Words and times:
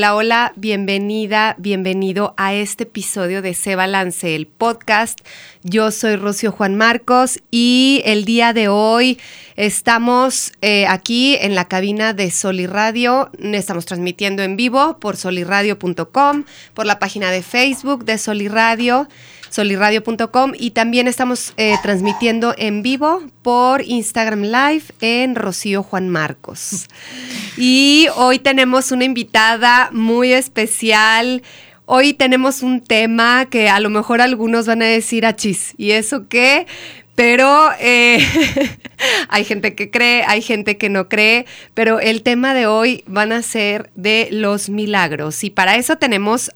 Hola, 0.00 0.14
hola, 0.14 0.52
bienvenida, 0.56 1.56
bienvenido 1.58 2.32
a 2.38 2.54
este 2.54 2.84
episodio 2.84 3.42
de 3.42 3.52
Se 3.52 3.76
Balance, 3.76 4.34
el 4.34 4.46
podcast. 4.46 5.20
Yo 5.62 5.90
soy 5.90 6.16
Rocio 6.16 6.52
Juan 6.52 6.74
Marcos 6.74 7.38
y 7.50 8.00
el 8.06 8.24
día 8.24 8.54
de 8.54 8.68
hoy 8.68 9.20
estamos 9.56 10.52
eh, 10.62 10.86
aquí 10.86 11.36
en 11.42 11.54
la 11.54 11.66
cabina 11.66 12.14
de 12.14 12.30
Soliradio. 12.30 13.30
Estamos 13.42 13.84
transmitiendo 13.84 14.42
en 14.42 14.56
vivo 14.56 14.98
por 14.98 15.18
soliradio.com, 15.18 16.44
por 16.72 16.86
la 16.86 16.98
página 16.98 17.30
de 17.30 17.42
Facebook 17.42 18.06
de 18.06 18.16
Soliradio 18.16 19.06
soliradio.com 19.50 20.52
y 20.58 20.70
también 20.70 21.08
estamos 21.08 21.52
eh, 21.56 21.76
transmitiendo 21.82 22.54
en 22.56 22.82
vivo 22.82 23.22
por 23.42 23.82
Instagram 23.82 24.42
Live 24.42 24.84
en 25.00 25.34
Rocío 25.34 25.82
Juan 25.82 26.08
Marcos. 26.08 26.88
Y 27.56 28.06
hoy 28.16 28.38
tenemos 28.38 28.90
una 28.90 29.04
invitada 29.04 29.90
muy 29.92 30.32
especial. 30.32 31.42
Hoy 31.84 32.14
tenemos 32.14 32.62
un 32.62 32.80
tema 32.80 33.46
que 33.50 33.68
a 33.68 33.80
lo 33.80 33.90
mejor 33.90 34.22
algunos 34.22 34.66
van 34.66 34.80
a 34.80 34.86
decir 34.86 35.26
achis. 35.26 35.74
¿Y 35.76 35.90
eso 35.90 36.26
qué? 36.28 36.66
Pero 37.16 37.68
eh, 37.78 38.24
hay 39.28 39.44
gente 39.44 39.74
que 39.74 39.90
cree, 39.90 40.24
hay 40.26 40.40
gente 40.40 40.78
que 40.78 40.88
no 40.88 41.08
cree, 41.08 41.44
pero 41.74 42.00
el 42.00 42.22
tema 42.22 42.54
de 42.54 42.66
hoy 42.66 43.04
van 43.06 43.30
a 43.32 43.42
ser 43.42 43.90
de 43.94 44.28
los 44.30 44.70
milagros. 44.70 45.44
Y 45.44 45.50
para 45.50 45.76
eso 45.76 45.96
tenemos 45.96 46.50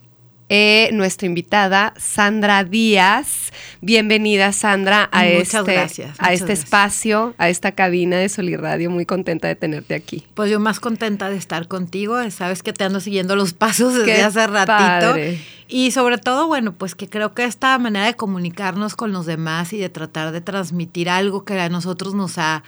eh, 0.49 0.91
nuestra 0.93 1.27
invitada 1.27 1.95
Sandra 1.97 2.65
Díaz. 2.65 3.53
Bienvenida 3.81 4.53
Sandra 4.53 5.09
a, 5.11 5.25
Muchas 5.25 5.55
este, 5.55 5.73
gracias, 5.73 6.17
a 6.19 6.33
este 6.33 6.47
gracias. 6.47 6.51
espacio, 6.65 7.35
a 7.39 7.49
esta 7.49 7.73
cabina 7.73 8.17
de 8.17 8.29
Soliradio. 8.29 8.91
Muy 8.91 9.07
contenta 9.07 9.49
de 9.49 9.57
tenerte 9.57 9.95
aquí. 9.95 10.27
Pues 10.35 10.51
yo 10.51 10.61
más 10.61 10.81
contenta 10.81 11.31
de 11.31 11.37
estar 11.37 11.67
contigo. 11.69 12.19
Sabes 12.31 12.63
que 12.63 12.73
te 12.73 12.85
ando 12.85 13.01
siguiendo 13.01 13.37
los 13.37 13.53
pasos 13.55 13.95
desde 13.95 14.07
Qué 14.07 14.23
hace 14.23 14.47
ratito. 14.47 14.67
padre. 14.77 15.41
Y 15.67 15.93
sobre 15.93 16.19
todo, 16.19 16.47
bueno, 16.47 16.75
pues 16.75 16.95
que 16.95 17.09
creo 17.09 17.33
que 17.33 17.45
esta 17.45 17.79
manera 17.79 18.07
de 18.07 18.15
comunicarnos 18.15 18.97
con 18.97 19.13
los 19.13 19.25
demás 19.25 19.73
y 19.73 19.79
de 19.79 19.89
tratar 19.89 20.31
de 20.31 20.41
transmitir 20.43 21.09
algo 21.09 21.45
que 21.45 21.59
a 21.59 21.69
nosotros 21.71 22.15
nos 22.15 22.37
ha, 22.37 22.63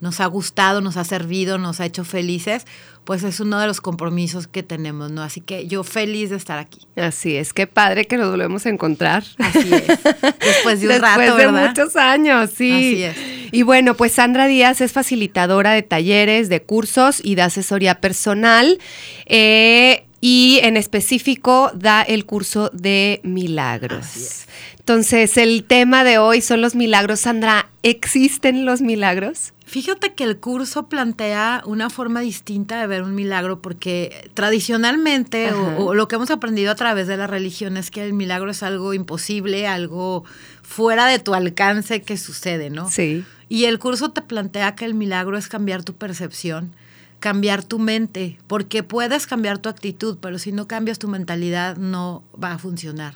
nos 0.00 0.20
ha 0.20 0.26
gustado, 0.26 0.80
nos 0.80 0.96
ha 0.96 1.04
servido, 1.04 1.58
nos 1.58 1.80
ha 1.80 1.86
hecho 1.86 2.04
felices, 2.04 2.64
pues 3.04 3.22
es 3.22 3.38
uno 3.40 3.60
de 3.60 3.66
los 3.68 3.80
compromisos 3.80 4.46
que 4.48 4.62
tenemos, 4.62 5.10
¿no? 5.12 5.22
Así 5.22 5.40
que 5.40 5.66
yo 5.68 5.84
feliz 5.84 6.30
de 6.30 6.36
estar 6.36 6.58
aquí. 6.58 6.80
Así 6.96 7.36
es, 7.36 7.52
qué 7.52 7.66
padre 7.66 8.06
que 8.06 8.16
nos 8.16 8.30
volvemos 8.30 8.66
a 8.66 8.68
encontrar. 8.70 9.24
Así 9.38 9.70
es. 9.72 9.86
Después 10.40 10.80
de 10.80 10.86
un 10.86 10.92
Después 10.92 11.00
rato, 11.00 11.36
de 11.36 11.46
¿verdad? 11.46 11.68
muchos 11.68 11.94
años, 11.96 12.50
sí. 12.56 12.72
Así 12.72 13.02
es. 13.04 13.16
Y 13.52 13.62
bueno, 13.62 13.94
pues 13.94 14.12
Sandra 14.12 14.46
Díaz 14.48 14.80
es 14.80 14.92
facilitadora 14.92 15.72
de 15.72 15.82
talleres, 15.82 16.48
de 16.48 16.62
cursos 16.62 17.20
y 17.22 17.36
de 17.36 17.42
asesoría 17.42 18.00
personal. 18.00 18.78
eh, 19.26 20.02
y 20.20 20.60
en 20.62 20.76
específico 20.78 21.70
da 21.74 22.02
el 22.02 22.24
curso 22.24 22.70
de 22.72 23.20
milagros. 23.22 24.04
Así 24.06 24.20
es. 24.22 24.48
Entonces, 24.78 25.36
el 25.36 25.62
tema 25.64 26.04
de 26.04 26.18
hoy 26.18 26.40
son 26.40 26.62
los 26.62 26.74
milagros. 26.74 27.20
Sandra, 27.20 27.68
¿existen 27.82 28.64
los 28.64 28.80
milagros? 28.80 29.52
Fíjate 29.66 30.14
que 30.14 30.22
el 30.22 30.38
curso 30.38 30.86
plantea 30.88 31.60
una 31.66 31.90
forma 31.90 32.20
distinta 32.20 32.80
de 32.80 32.86
ver 32.86 33.02
un 33.02 33.16
milagro 33.16 33.60
porque 33.60 34.30
tradicionalmente 34.34 35.52
o 35.52 35.92
lo 35.92 36.06
que 36.06 36.14
hemos 36.14 36.30
aprendido 36.30 36.70
a 36.70 36.76
través 36.76 37.08
de 37.08 37.16
la 37.16 37.26
religión 37.26 37.76
es 37.76 37.90
que 37.90 38.04
el 38.04 38.12
milagro 38.12 38.52
es 38.52 38.62
algo 38.62 38.94
imposible, 38.94 39.66
algo 39.66 40.24
fuera 40.62 41.06
de 41.06 41.18
tu 41.18 41.34
alcance 41.34 42.00
que 42.00 42.16
sucede, 42.16 42.70
¿no? 42.70 42.88
Sí. 42.88 43.24
Y 43.48 43.64
el 43.64 43.80
curso 43.80 44.12
te 44.12 44.22
plantea 44.22 44.76
que 44.76 44.84
el 44.84 44.94
milagro 44.94 45.36
es 45.36 45.48
cambiar 45.48 45.82
tu 45.82 45.94
percepción, 45.94 46.72
cambiar 47.18 47.64
tu 47.64 47.80
mente, 47.80 48.38
porque 48.46 48.84
puedes 48.84 49.26
cambiar 49.26 49.58
tu 49.58 49.68
actitud, 49.68 50.18
pero 50.20 50.38
si 50.38 50.52
no 50.52 50.68
cambias 50.68 51.00
tu 51.00 51.08
mentalidad 51.08 51.76
no 51.76 52.22
va 52.40 52.52
a 52.52 52.58
funcionar. 52.58 53.14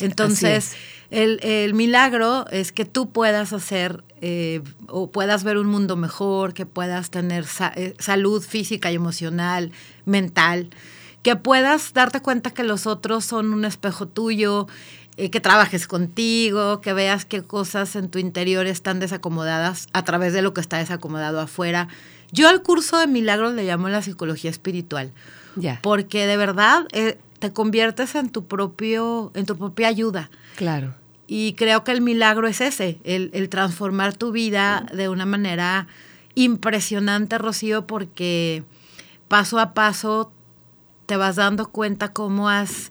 Entonces, 0.00 0.72
el, 1.10 1.40
el 1.42 1.74
milagro 1.74 2.46
es 2.50 2.72
que 2.72 2.84
tú 2.84 3.10
puedas 3.10 3.52
hacer 3.52 4.04
eh, 4.20 4.62
o 4.86 5.10
puedas 5.10 5.44
ver 5.44 5.56
un 5.58 5.66
mundo 5.66 5.96
mejor, 5.96 6.54
que 6.54 6.66
puedas 6.66 7.10
tener 7.10 7.44
sa- 7.46 7.72
eh, 7.74 7.94
salud 7.98 8.42
física 8.42 8.90
y 8.92 8.94
emocional, 8.94 9.72
mental, 10.04 10.70
que 11.22 11.36
puedas 11.36 11.92
darte 11.92 12.20
cuenta 12.20 12.50
que 12.50 12.62
los 12.64 12.86
otros 12.86 13.24
son 13.24 13.52
un 13.52 13.64
espejo 13.64 14.06
tuyo, 14.06 14.66
eh, 15.16 15.30
que 15.30 15.40
trabajes 15.40 15.86
contigo, 15.86 16.80
que 16.80 16.92
veas 16.92 17.24
qué 17.24 17.42
cosas 17.42 17.96
en 17.96 18.08
tu 18.08 18.18
interior 18.18 18.66
están 18.66 19.00
desacomodadas 19.00 19.88
a 19.92 20.04
través 20.04 20.32
de 20.32 20.42
lo 20.42 20.54
que 20.54 20.60
está 20.60 20.78
desacomodado 20.78 21.40
afuera. 21.40 21.88
Yo 22.32 22.48
al 22.48 22.62
curso 22.62 22.98
de 22.98 23.06
milagros 23.06 23.54
le 23.54 23.64
llamo 23.64 23.88
la 23.88 24.02
psicología 24.02 24.50
espiritual, 24.50 25.12
porque 25.82 26.26
de 26.26 26.36
verdad 26.36 26.86
eh, 26.92 27.18
te 27.40 27.52
conviertes 27.52 28.14
en 28.14 28.28
tu 28.30 28.44
propio, 28.46 29.32
en 29.34 29.46
tu 29.46 29.56
propia 29.58 29.88
ayuda. 29.88 30.30
Claro. 30.56 30.94
Y 31.26 31.54
creo 31.54 31.84
que 31.84 31.92
el 31.92 32.00
milagro 32.00 32.48
es 32.48 32.60
ese, 32.60 32.98
el, 33.04 33.30
el 33.34 33.48
transformar 33.48 34.14
tu 34.16 34.32
vida 34.32 34.86
de 34.92 35.08
una 35.08 35.26
manera 35.26 35.86
impresionante, 36.34 37.38
Rocío, 37.38 37.86
porque 37.86 38.64
paso 39.28 39.58
a 39.58 39.74
paso 39.74 40.32
te 41.06 41.16
vas 41.16 41.36
dando 41.36 41.68
cuenta 41.68 42.12
cómo 42.12 42.48
has 42.48 42.90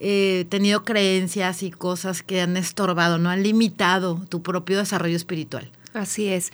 eh, 0.00 0.46
tenido 0.48 0.84
creencias 0.84 1.62
y 1.64 1.70
cosas 1.70 2.22
que 2.22 2.40
han 2.40 2.56
estorbado, 2.56 3.18
no 3.18 3.30
han 3.30 3.42
limitado 3.42 4.24
tu 4.28 4.42
propio 4.42 4.78
desarrollo 4.78 5.16
espiritual. 5.16 5.70
Así 5.92 6.28
es. 6.28 6.52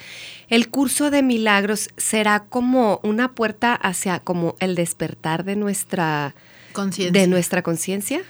El 0.48 0.70
curso 0.70 1.10
de 1.10 1.22
milagros 1.22 1.90
será 1.98 2.44
como 2.44 3.00
una 3.02 3.32
puerta 3.32 3.74
hacia 3.74 4.18
como 4.20 4.56
el 4.60 4.74
despertar 4.74 5.44
de 5.44 5.56
nuestra 5.56 6.34
Conciencia. 6.72 7.20
de 7.20 7.26
nuestra 7.26 7.62
conciencia. 7.62 8.22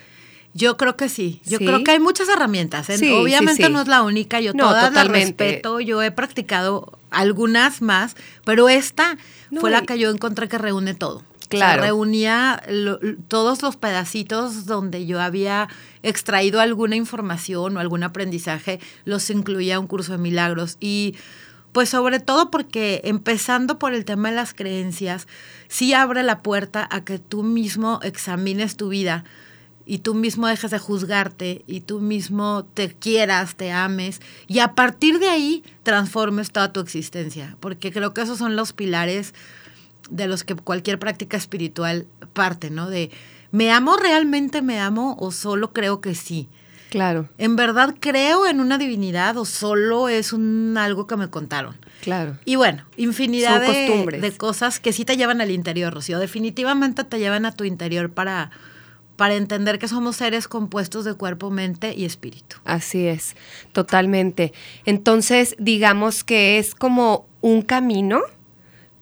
Yo 0.54 0.76
creo 0.76 0.96
que 0.96 1.08
sí. 1.08 1.40
Yo 1.44 1.58
¿Sí? 1.58 1.66
creo 1.66 1.82
que 1.82 1.90
hay 1.90 2.00
muchas 2.00 2.28
herramientas. 2.28 2.88
¿eh? 2.88 2.96
Sí, 2.98 3.10
Obviamente 3.12 3.66
sí. 3.66 3.72
no 3.72 3.80
es 3.82 3.88
la 3.88 4.02
única. 4.02 4.40
Yo 4.40 4.52
No, 4.54 4.68
todas 4.68 4.92
las 4.94 5.08
respeto. 5.08 5.80
Yo 5.80 6.00
he 6.02 6.10
practicado 6.12 6.96
algunas 7.10 7.82
más, 7.82 8.16
pero 8.44 8.68
esta 8.68 9.18
No, 9.50 9.60
fue 9.60 9.70
la 9.70 9.82
que 9.82 9.98
yo 9.98 10.10
encontré 10.10 10.48
que 10.48 10.58
reúne 10.58 10.94
todo. 10.94 11.22
Claro. 11.48 11.80
O 11.80 11.84
sea, 11.84 11.90
reunía 11.90 12.62
lo- 12.68 12.98
todos 13.28 13.62
los 13.62 13.76
pedacitos 13.76 14.64
donde 14.66 15.06
yo 15.06 15.20
había 15.20 15.68
extraído 16.02 16.60
alguna 16.60 16.96
información 16.96 17.76
o 17.76 17.80
algún 17.80 18.02
aprendizaje, 18.02 18.80
los 19.04 19.28
incluía 19.30 19.78
un 19.80 19.86
curso 19.86 20.12
de 20.12 20.18
milagros. 20.18 20.76
Y 20.80 21.16
pues 21.72 21.88
sobre 21.88 22.20
todo 22.20 22.50
porque 22.50 23.00
empezando 23.04 23.78
por 23.80 23.92
el 23.92 24.04
tema 24.04 24.30
de 24.30 24.36
las 24.36 24.54
creencias, 24.54 25.26
sí 25.68 25.92
abre 25.92 26.22
la 26.22 26.42
puerta 26.42 26.88
a 26.90 27.04
que 27.04 27.18
tú 27.18 27.42
mismo 27.42 27.98
examines 28.04 28.76
tu 28.76 28.88
vida 28.88 29.24
y 29.86 29.98
tú 29.98 30.14
mismo 30.14 30.46
dejes 30.46 30.70
de 30.70 30.78
juzgarte 30.78 31.62
y 31.66 31.80
tú 31.80 32.00
mismo 32.00 32.66
te 32.74 32.92
quieras, 32.92 33.54
te 33.54 33.70
ames 33.70 34.20
y 34.46 34.60
a 34.60 34.74
partir 34.74 35.18
de 35.18 35.28
ahí 35.28 35.62
transformes 35.82 36.50
toda 36.50 36.72
tu 36.72 36.80
existencia, 36.80 37.56
porque 37.60 37.92
creo 37.92 38.14
que 38.14 38.22
esos 38.22 38.38
son 38.38 38.56
los 38.56 38.72
pilares 38.72 39.34
de 40.10 40.26
los 40.26 40.44
que 40.44 40.54
cualquier 40.54 40.98
práctica 40.98 41.36
espiritual 41.36 42.06
parte, 42.32 42.70
¿no? 42.70 42.88
De 42.88 43.10
¿me 43.50 43.70
amo 43.70 43.96
realmente 43.96 44.62
me 44.62 44.80
amo 44.80 45.16
o 45.18 45.32
solo 45.32 45.72
creo 45.72 46.00
que 46.00 46.14
sí? 46.14 46.48
Claro, 46.90 47.28
¿En 47.38 47.56
verdad 47.56 47.96
creo 47.98 48.46
en 48.46 48.60
una 48.60 48.78
divinidad 48.78 49.36
o 49.36 49.44
solo 49.44 50.08
es 50.08 50.32
un 50.32 50.76
algo 50.78 51.08
que 51.08 51.16
me 51.16 51.28
contaron? 51.28 51.76
claro. 52.00 52.38
Y 52.44 52.54
bueno, 52.54 52.84
infinidad 52.96 53.60
de, 53.60 54.18
de 54.20 54.36
cosas 54.36 54.78
que 54.78 54.92
sí 54.92 55.04
te 55.04 55.16
llevan 55.16 55.40
al 55.40 55.50
interior, 55.50 55.92
Rocío. 55.92 56.20
Definitivamente 56.20 57.02
te 57.02 57.18
llevan 57.18 57.46
a 57.46 57.52
tu 57.52 57.64
interior 57.64 58.10
para, 58.10 58.52
para 59.16 59.34
entender 59.34 59.78
que 59.78 59.88
somos 59.88 60.16
seres 60.16 60.48
compuestos 60.48 61.04
de 61.04 61.14
cuerpo, 61.14 61.50
mente 61.50 61.94
y 61.96 62.04
espíritu. 62.04 62.56
Así 62.64 63.06
es, 63.06 63.36
totalmente. 63.72 64.52
Entonces, 64.84 65.54
digamos 65.58 66.24
que 66.24 66.58
es 66.58 66.74
como 66.74 67.26
un 67.40 67.62
camino 67.62 68.20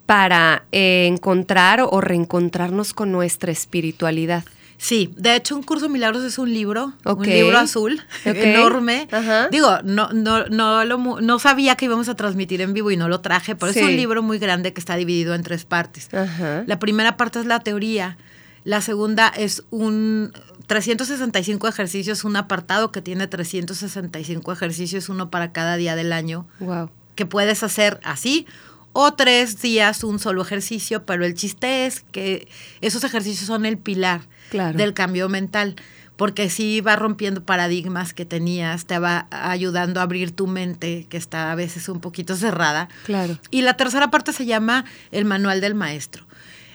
para 0.07 0.65
eh, 0.73 1.07
encontrar 1.11 1.81
o 1.81 2.01
reencontrarnos 2.01 2.93
con 2.93 3.13
nuestra 3.13 3.53
espiritualidad. 3.53 4.45
Sí, 4.77 5.15
de 5.17 5.37
hecho 5.37 5.55
un 5.55 5.63
curso 5.63 5.85
de 5.87 5.93
milagros 5.93 6.25
es 6.25 6.39
un 6.39 6.53
libro, 6.53 6.93
un 7.05 7.23
libro 7.25 7.57
azul, 7.57 8.03
enorme. 8.25 9.07
Ajá. 9.13 9.47
Digo, 9.49 9.79
no, 9.85 10.09
no, 10.13 10.45
no, 10.49 10.85
lo 10.85 10.99
no 11.21 11.39
sabía 11.39 11.77
que 11.77 11.85
íbamos 11.85 12.09
a 12.09 12.17
transmitir 12.17 12.61
en 12.63 12.73
vivo 12.73 12.91
y 12.91 12.97
no 12.97 13.09
lo 13.09 13.21
traje, 13.21 13.55
pero 13.55 13.73
Sí. 13.73 13.79
es 13.79 13.85
un 13.87 13.95
libro 13.95 14.23
muy 14.25 14.41
grande 14.41 14.73
que 14.73 14.81
está 14.81 14.97
dividido 14.97 15.35
en 15.37 15.45
tres 15.45 15.65
partes. 15.65 16.13
Ajá. 16.13 16.65
La 16.67 16.81
primera 16.81 17.17
parte 17.17 17.39
es 17.39 17.47
la 17.47 17.61
teoría, 17.61 18.19
la 18.65 18.81
segunda 18.81 19.29
es 19.29 19.65
un 19.71 20.33
365 20.67 21.69
ejercicios, 21.69 22.25
un 22.25 22.37
apartado 22.37 22.93
que 22.93 23.03
tiene 23.03 23.27
365 23.27 24.53
ejercicios, 24.53 25.09
uno 25.09 25.31
para 25.31 25.53
cada 25.53 25.77
día 25.77 25.97
del 25.97 26.13
año, 26.13 26.47
Wow. 26.61 26.91
que 27.15 27.27
puedes 27.27 27.63
hacer 27.63 28.01
así 28.05 28.47
o 28.93 29.13
tres 29.15 29.61
días 29.63 30.05
un 30.05 30.19
solo 30.19 30.43
ejercicio, 30.43 31.05
pero 31.07 31.25
el 31.25 31.35
chiste 31.35 31.87
es 31.87 32.01
que 32.13 32.49
esos 32.81 33.05
ejercicios 33.05 33.47
son 33.47 33.65
el 33.67 33.79
pilar 33.79 34.23
Claro. 34.51 34.77
del 34.77 34.93
cambio 34.93 35.29
mental, 35.31 35.77
porque 36.17 36.51
sí 36.51 36.83
va 36.83 36.95
rompiendo 36.95 37.43
paradigmas 37.43 38.13
que 38.13 38.27
tenías, 38.27 38.85
te 38.85 38.99
va 38.99 39.27
ayudando 39.31 39.99
a 40.01 40.03
abrir 40.03 40.31
tu 40.33 40.47
mente, 40.47 41.07
que 41.09 41.17
está 41.17 41.51
a 41.51 41.55
veces 41.55 41.89
un 41.89 42.01
poquito 42.01 42.37
cerrada. 42.37 42.89
Claro. 43.07 43.39
Y 43.51 43.63
la 43.63 43.77
tercera 43.79 44.11
parte 44.11 44.33
se 44.35 44.45
llama 44.45 44.85
el 45.11 45.25
manual 45.25 45.61
del 45.63 45.75
maestro. 45.75 46.25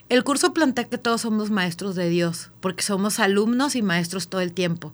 El 0.09 0.23
curso 0.23 0.53
plantea 0.53 0.85
que 0.85 0.97
todos 0.97 1.21
somos 1.21 1.49
maestros 1.51 1.95
de 1.95 2.09
Dios, 2.09 2.49
porque 2.61 2.81
somos 2.83 3.19
alumnos 3.19 3.75
y 3.75 3.81
maestros 3.81 4.29
todo 4.29 4.41
el 4.41 4.53
tiempo. 4.53 4.93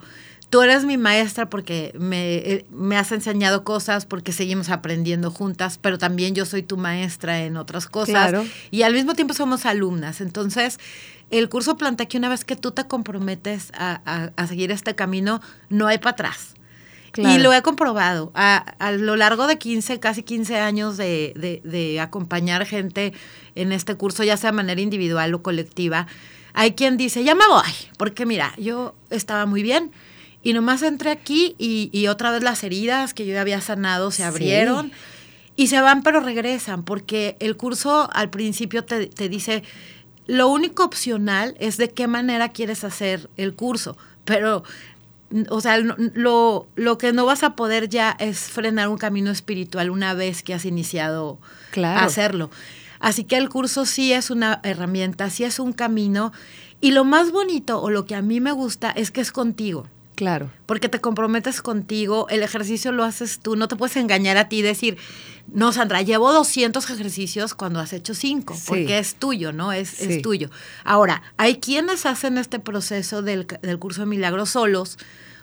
Tú 0.50 0.62
eres 0.62 0.86
mi 0.86 0.98
maestra 0.98 1.50
porque 1.50 1.94
me, 1.98 2.36
eh, 2.38 2.65
me 2.71 2.95
has 2.98 3.12
enseñado 3.12 3.63
cosas, 3.63 4.06
porque 4.06 4.31
seguimos 4.31 4.69
aprendiendo 4.69 5.31
juntas, 5.31 5.80
pero 5.81 5.98
también 5.98 6.36
yo 6.36 6.45
soy 6.45 6.62
tu 6.63 6.77
maestra 6.77 7.44
en 7.44 7.57
otras 7.57 7.88
cosas. 7.88 8.30
Claro. 8.30 8.45
Y 8.69 8.83
al 8.83 8.94
mismo 8.94 9.15
tiempo 9.15 9.33
somos 9.33 9.65
alumnas. 9.65 10.21
Entonces, 10.21 10.80
el 11.31 11.50
curso 11.50 11.75
plantea 11.77 12.07
que 12.07 12.18
una 12.18 12.30
vez 12.30 12.45
que 12.45 12.56
tú 12.56 12.71
te 12.71 12.86
comprometes 12.86 13.71
a, 13.75 14.01
a- 14.06 14.31
a 14.36 14.48
seguir 14.48 14.69
este 14.71 14.94
camino, 14.94 15.42
no 15.69 15.88
hay 15.88 15.98
para 15.98 16.12
atrás. 16.12 16.54
Claro. 17.13 17.39
Y 17.39 17.42
lo 17.42 17.54
he 17.54 17.62
comprobado. 17.62 18.31
A, 18.36 18.57
a 18.80 18.92
lo 18.92 19.15
largo 19.15 19.48
de 19.48 19.57
15, 19.57 20.00
casi 20.00 20.24
15 20.24 20.57
años 20.57 20.98
de, 20.98 21.31
de- 21.38 21.62
de 21.63 22.00
acompañar 22.01 22.65
gente 22.65 23.13
en 23.56 23.71
este 23.71 23.95
curso, 23.95 24.24
ya 24.24 24.36
sea 24.36 24.50
de 24.51 24.57
manera 24.57 24.81
individual 24.81 25.33
o 25.33 25.42
colectiva, 25.44 26.07
hay 26.54 26.74
quien 26.74 26.98
dice, 26.98 27.24
ya 27.24 27.36
me 27.36 27.48
voy, 27.48 27.71
porque 27.98 28.25
mira, 28.25 28.54
yo 28.57 28.95
estaba 29.12 29.45
muy 29.45 29.63
bien 29.63 29.92
y 30.42 30.54
nomás 30.54 30.81
entré 30.81 31.12
aquí 31.12 31.56
y, 31.60 31.89
y 31.94 32.07
otra 32.07 32.31
vez 32.31 32.44
las 32.44 32.63
heridas 32.63 33.13
que 33.13 33.25
yo 33.25 33.39
había 33.39 33.62
sanado 33.62 34.12
se 34.12 34.18
Sí. 34.18 34.24
abrieron 34.24 34.92
y 35.56 35.68
se 35.68 35.80
van 35.81 36.01
pero 36.04 36.19
regresan, 36.19 36.83
porque 36.83 37.38
el 37.39 37.56
curso 37.57 38.10
al 38.13 38.30
principio 38.31 38.83
te, 38.83 39.06
te 39.07 39.30
dice, 39.30 39.63
lo 40.25 40.48
único 40.48 40.83
opcional 40.83 41.56
es 41.60 41.77
de 41.77 41.89
qué 41.92 42.07
manera 42.07 42.50
quieres 42.50 42.83
hacer 42.83 43.30
el 43.38 43.54
curso, 43.54 43.98
pero 44.25 44.63
o 45.50 45.62
sea, 45.62 45.78
lo, 45.80 46.68
lo 46.76 46.98
que 46.98 47.14
no 47.14 47.26
vas 47.26 47.44
a 47.44 47.56
poder 47.56 47.90
ya 47.90 48.16
es 48.20 48.40
frenar 48.40 48.90
un 48.90 48.98
camino 48.98 49.32
espiritual 49.32 49.90
una 49.90 50.14
vez 50.14 50.44
que 50.44 50.54
has 50.54 50.66
iniciado 50.66 51.40
Claro. 51.72 52.00
a 52.00 52.04
hacerlo. 52.06 52.50
Así 53.00 53.24
que 53.26 53.38
el 53.38 53.50
curso 53.50 53.86
sí 53.86 54.14
es 54.14 54.30
una 54.30 54.60
herramienta, 54.64 55.30
sí 55.30 55.44
es 55.44 55.60
un 55.60 55.74
camino. 55.74 56.32
Y 56.82 56.92
lo 56.92 57.04
más 57.04 57.32
bonito 57.32 57.82
o 57.82 57.90
lo 57.90 58.06
que 58.06 58.16
a 58.16 58.22
mí 58.22 58.40
me 58.40 58.52
gusta 58.52 58.92
es 58.92 59.12
que 59.12 59.22
es 59.22 59.32
contigo. 59.32 59.88
Claro. 60.16 60.52
Porque 60.68 60.90
te 60.90 61.02
comprometes 61.02 61.62
contigo, 61.62 62.28
el 62.30 62.44
ejercicio 62.44 62.92
lo 62.92 63.04
haces 63.04 63.40
tú, 63.40 63.56
no 63.56 63.68
te 63.68 63.76
puedes 63.76 63.98
engañar 63.98 64.38
a 64.38 64.48
ti 64.48 64.58
y 64.60 64.62
decir, 64.62 64.98
no, 65.51 65.72
Sandra, 65.72 66.01
llevo 66.01 66.31
200 66.34 66.90
ejercicios 66.90 67.54
cuando 67.54 67.80
has 67.80 67.94
hecho 67.94 68.13
5, 68.13 68.54
Sí. 68.56 68.62
porque 68.68 68.98
es 69.00 69.16
tuyo, 69.16 69.51
¿no? 69.51 69.72
Es, 69.72 69.90
Sí. 69.90 70.13
es 70.13 70.22
tuyo. 70.22 70.50
Ahora, 70.84 71.22
hay 71.38 71.57
quienes 71.57 72.06
hacen 72.06 72.38
este 72.38 72.60
proceso 72.60 73.22
del, 73.22 73.45
del 73.62 73.78
curso 73.80 74.01
de 74.01 74.07
milagros 74.07 74.51
solos, 74.51 74.98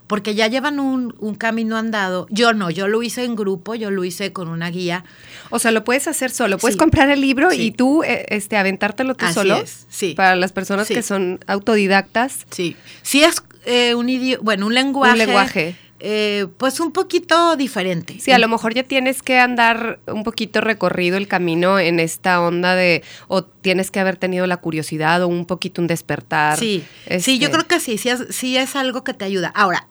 porque 0.06 0.34
ya 0.34 0.48
llevan 0.48 0.80
un, 0.80 1.14
un 1.20 1.36
camino 1.36 1.76
andado. 1.76 2.26
Yo 2.30 2.52
no, 2.52 2.68
yo 2.70 2.88
lo 2.88 3.00
hice 3.04 3.22
en 3.24 3.36
grupo, 3.36 3.76
yo 3.76 3.92
lo 3.92 4.02
hice 4.04 4.32
con 4.32 4.48
una 4.48 4.68
guía. 4.68 5.04
O 5.50 5.60
sea, 5.60 5.70
lo 5.70 5.84
puedes 5.84 6.08
hacer 6.08 6.32
solo. 6.32 6.58
Puedes 6.58 6.74
Sí. 6.74 6.78
comprar 6.80 7.10
el 7.10 7.20
libro 7.20 7.50
Sí. 7.52 7.62
y 7.62 7.70
tú 7.70 8.02
eh, 8.02 8.26
este, 8.30 8.56
aventártelo 8.56 9.14
tú 9.14 9.26
Así 9.26 9.34
solo. 9.34 9.58
es, 9.58 9.86
sí. 9.88 10.14
Para 10.16 10.34
las 10.34 10.50
personas 10.50 10.88
Sí. 10.88 10.94
que 10.94 11.02
son 11.02 11.38
autodidactas. 11.46 12.38
Sí. 12.50 12.76
Sí 13.02 13.22
es 13.22 13.36
eh, 13.66 13.94
un 13.94 14.08
idioma, 14.08 14.42
bueno, 14.42 14.66
un 14.66 14.74
lenguaje. 14.74 15.12
Un 15.12 15.18
lenguaje. 15.18 15.76
Eh, 16.00 16.46
pues 16.56 16.80
un 16.80 16.92
poquito 16.92 17.56
diferente. 17.56 18.18
Sí, 18.20 18.32
a 18.32 18.38
lo 18.38 18.48
mejor 18.48 18.74
ya 18.74 18.82
tienes 18.82 19.22
que 19.22 19.38
andar 19.38 20.00
un 20.06 20.24
poquito 20.24 20.60
recorrido 20.60 21.16
el 21.16 21.28
camino 21.28 21.78
en 21.78 22.00
esta 22.00 22.40
onda 22.40 22.74
de, 22.74 23.02
o 23.28 23.44
tienes 23.44 23.90
que 23.90 24.00
haber 24.00 24.16
tenido 24.16 24.46
la 24.46 24.56
curiosidad 24.56 25.22
o 25.22 25.28
un 25.28 25.46
poquito 25.46 25.80
un 25.80 25.86
despertar. 25.86 26.58
Sí, 26.58 26.84
sí, 27.20 27.38
yo 27.38 27.46
Este, 27.46 27.50
creo 27.58 27.68
que 27.68 27.80
sí, 27.80 27.98
sí 27.98 28.08
es, 28.08 28.26
sí 28.30 28.56
es 28.56 28.76
algo 28.76 29.04
que 29.04 29.14
te 29.14 29.24
ayuda. 29.24 29.52
Ahora, 29.54 29.86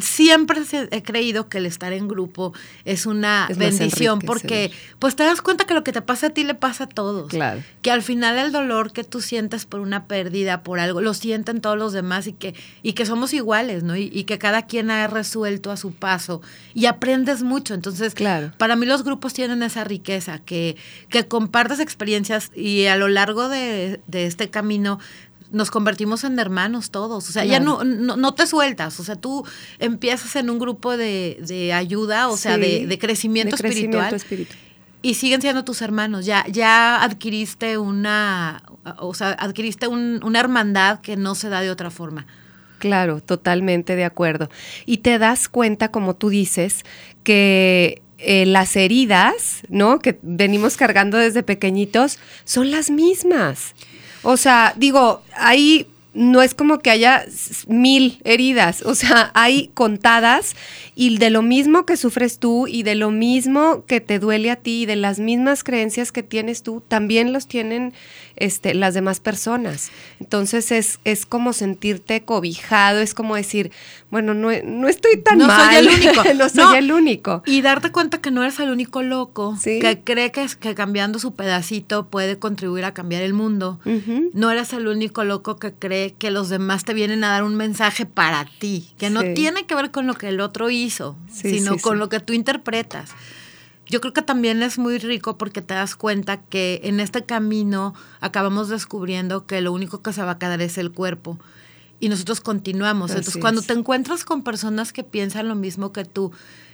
siempre 0.00 0.60
he 0.90 1.02
creído 1.02 1.48
que 1.48 1.58
el 1.58 1.66
estar 1.66 1.92
en 1.92 2.08
grupo 2.08 2.52
es 2.84 3.06
una 3.06 3.46
Es 3.50 3.58
bendición 3.58 4.18
porque 4.20 4.70
pues 4.98 5.16
te 5.16 5.24
das 5.24 5.40
cuenta 5.42 5.64
que 5.64 5.74
lo 5.74 5.84
que 5.84 5.92
te 5.92 6.02
pasa 6.02 6.28
a 6.28 6.30
ti 6.30 6.44
le 6.44 6.54
pasa 6.54 6.84
a 6.84 6.88
todos. 6.88 7.28
Claro. 7.28 7.62
Que 7.82 7.90
al 7.90 8.02
final 8.02 8.38
el 8.38 8.52
dolor 8.52 8.92
que 8.92 9.04
tú 9.04 9.20
sientes 9.20 9.66
por 9.66 9.80
una 9.80 10.06
pérdida, 10.06 10.62
por 10.62 10.78
algo, 10.80 11.00
lo 11.00 11.14
sienten 11.14 11.60
todos 11.60 11.78
los 11.78 11.92
demás 11.92 12.26
y 12.26 12.32
que, 12.32 12.54
y 12.82 12.92
que 12.94 13.06
somos 13.06 13.32
iguales, 13.32 13.82
¿no? 13.82 13.96
Y, 13.96 14.10
y 14.12 14.24
que 14.24 14.38
cada 14.38 14.62
quien 14.66 14.90
ha 14.90 15.06
resuelto 15.06 15.70
a 15.70 15.76
su 15.76 15.92
paso 15.92 16.42
y 16.74 16.86
aprendes 16.86 17.42
mucho. 17.42 17.74
Entonces, 17.74 18.14
Claro. 18.14 18.52
para 18.58 18.76
mí 18.76 18.86
los 18.86 19.04
grupos 19.04 19.32
tienen 19.34 19.62
esa 19.62 19.84
riqueza, 19.84 20.38
que, 20.38 20.76
que 21.08 21.26
compartes 21.26 21.80
experiencias 21.80 22.50
y 22.54 22.86
a 22.86 22.96
lo 22.96 23.08
largo 23.08 23.48
de, 23.48 24.00
de 24.06 24.26
este 24.26 24.50
camino 24.50 24.98
nos 25.52 25.70
convertimos 25.70 26.24
en 26.24 26.38
hermanos 26.38 26.90
todos. 26.90 27.28
O 27.28 27.32
sea, 27.32 27.44
ya 27.44 27.60
no, 27.60 27.84
no, 27.84 28.16
no 28.16 28.34
te 28.34 28.46
sueltas. 28.46 28.98
O 29.00 29.04
sea, 29.04 29.16
tú 29.16 29.44
empiezas 29.78 30.34
en 30.36 30.50
un 30.50 30.58
grupo 30.58 30.96
de, 30.96 31.38
de 31.46 31.72
ayuda, 31.72 32.28
o 32.28 32.36
sea, 32.36 32.58
de, 32.58 32.86
de 32.86 32.98
crecimiento 32.98 33.56
de 33.56 33.62
crecimiento 33.62 34.16
espiritual. 34.16 34.58
Y 35.02 35.14
siguen 35.14 35.40
siendo 35.40 35.62
tus 35.64 35.82
hermanos. 35.82 36.26
Ya, 36.26 36.44
ya 36.48 37.02
adquiriste 37.02 37.78
una, 37.78 38.62
o 38.98 39.14
sea, 39.14 39.30
adquiriste 39.30 39.86
un- 39.86 40.20
una 40.24 40.40
hermandad 40.40 41.00
que 41.00 41.16
no 41.16 41.34
se 41.34 41.48
da 41.48 41.60
de 41.60 41.70
otra 41.70 41.90
forma. 41.90 42.26
Claro, 42.78 43.20
totalmente 43.20 43.94
de 43.96 44.04
acuerdo. 44.04 44.50
Y 44.84 44.98
te 44.98 45.18
das 45.18 45.48
cuenta, 45.48 45.90
como 45.90 46.14
tú 46.16 46.28
dices, 46.28 46.84
que 47.22 48.02
eh, 48.18 48.46
las 48.46 48.76
heridas, 48.76 49.60
¿no? 49.68 49.98
Que 49.98 50.18
venimos 50.22 50.76
cargando 50.76 51.18
desde 51.18 51.42
pequeñitos, 51.42 52.18
son 52.44 52.70
las 52.70 52.90
mismas. 52.90 53.74
O 54.28 54.36
sea, 54.36 54.74
digo, 54.76 55.22
ahí 55.36 55.86
no 56.12 56.42
es 56.42 56.52
como 56.52 56.80
que 56.80 56.90
haya 56.90 57.24
mil 57.68 58.18
heridas, 58.24 58.82
o 58.82 58.96
sea, 58.96 59.30
hay 59.34 59.70
contadas 59.72 60.56
y 60.96 61.16
de 61.18 61.30
lo 61.30 61.42
mismo 61.42 61.86
que 61.86 61.96
sufres 61.96 62.40
tú 62.40 62.66
y 62.66 62.82
de 62.82 62.96
lo 62.96 63.12
mismo 63.12 63.84
que 63.86 64.00
te 64.00 64.18
duele 64.18 64.50
a 64.50 64.56
ti 64.56 64.82
y 64.82 64.86
de 64.86 64.96
las 64.96 65.20
mismas 65.20 65.62
creencias 65.62 66.10
que 66.10 66.24
tienes 66.24 66.64
tú, 66.64 66.82
también 66.88 67.32
los 67.32 67.46
tienen 67.46 67.92
este, 68.36 68.74
las 68.74 68.94
demás 68.94 69.20
personas. 69.20 69.90
Entonces 70.20 70.70
es, 70.72 70.98
es 71.04 71.26
como 71.26 71.52
sentirte 71.52 72.22
cobijado, 72.22 73.00
es 73.00 73.14
como 73.14 73.36
decir, 73.36 73.72
bueno, 74.10 74.34
no, 74.34 74.50
no 74.64 74.88
estoy 74.88 75.16
tan 75.22 75.38
No 75.38 75.46
mal, 75.46 75.66
soy 75.74 75.86
el 75.86 75.88
único. 75.94 76.22
no 76.34 76.48
soy 76.48 76.64
No. 76.64 76.74
el 76.74 76.92
único. 76.92 77.42
Y 77.46 77.62
darte 77.62 77.90
cuenta 77.92 78.20
que 78.20 78.30
no 78.30 78.42
eres 78.42 78.58
el 78.60 78.70
único 78.70 79.02
loco, 79.02 79.56
Sí. 79.60 79.78
que 79.80 80.00
cree 80.02 80.32
que, 80.32 80.42
es- 80.42 80.56
que 80.56 80.74
cambiando 80.74 81.18
su 81.18 81.34
pedacito 81.34 82.08
puede 82.08 82.38
contribuir 82.38 82.84
a 82.84 82.94
cambiar 82.94 83.22
el 83.22 83.32
mundo. 83.34 83.80
No 84.32 84.50
eres 84.50 84.72
el 84.72 84.86
único 84.88 85.24
loco 85.24 85.56
que 85.56 85.72
cree 85.72 86.12
que 86.14 86.30
los 86.30 86.48
demás 86.48 86.84
te 86.84 86.94
vienen 86.94 87.24
a 87.24 87.28
dar 87.28 87.42
un 87.44 87.56
mensaje 87.56 88.06
para 88.06 88.46
ti, 88.58 88.90
que 88.98 89.10
no 89.10 89.22
Sí. 89.22 89.34
tiene 89.34 89.66
que 89.66 89.74
ver 89.74 89.90
con 89.90 90.06
lo 90.06 90.14
que 90.14 90.28
el 90.28 90.40
otro 90.40 90.70
hizo, 90.70 91.16
Sí, 91.30 91.58
sino 91.58 91.78
con 91.78 91.98
lo 91.98 92.08
que 92.08 92.20
tú 92.20 92.32
interpretas. 92.32 93.10
Yo 93.88 94.00
creo 94.00 94.12
que 94.12 94.22
también 94.22 94.62
es 94.62 94.78
muy 94.78 94.98
rico 94.98 95.38
porque 95.38 95.62
te 95.62 95.74
das 95.74 95.94
cuenta 95.96 96.38
que 96.42 96.80
en 96.84 96.98
este 97.00 97.24
camino 97.24 97.94
acabamos 98.20 98.68
descubriendo 98.68 99.46
que 99.46 99.60
lo 99.60 99.72
único 99.72 100.02
que 100.02 100.12
se 100.12 100.22
va 100.22 100.32
a 100.32 100.38
quedar 100.38 100.60
es 100.60 100.76
el 100.78 100.90
cuerpo 100.92 101.38
y 102.00 102.08
nosotros 102.08 102.40
continuamos. 102.40 103.10
Así 103.12 103.18
Entonces, 103.20 103.40
cuando 103.40 103.60
es. 103.60 103.66
te 103.68 103.72
encuentras 103.74 104.24
con 104.24 104.42
personas 104.42 104.92
que 104.92 105.04
piensan 105.04 105.46
lo 105.48 105.54
mismo 105.54 105.92
que 105.92 106.04
tú, 106.04 106.32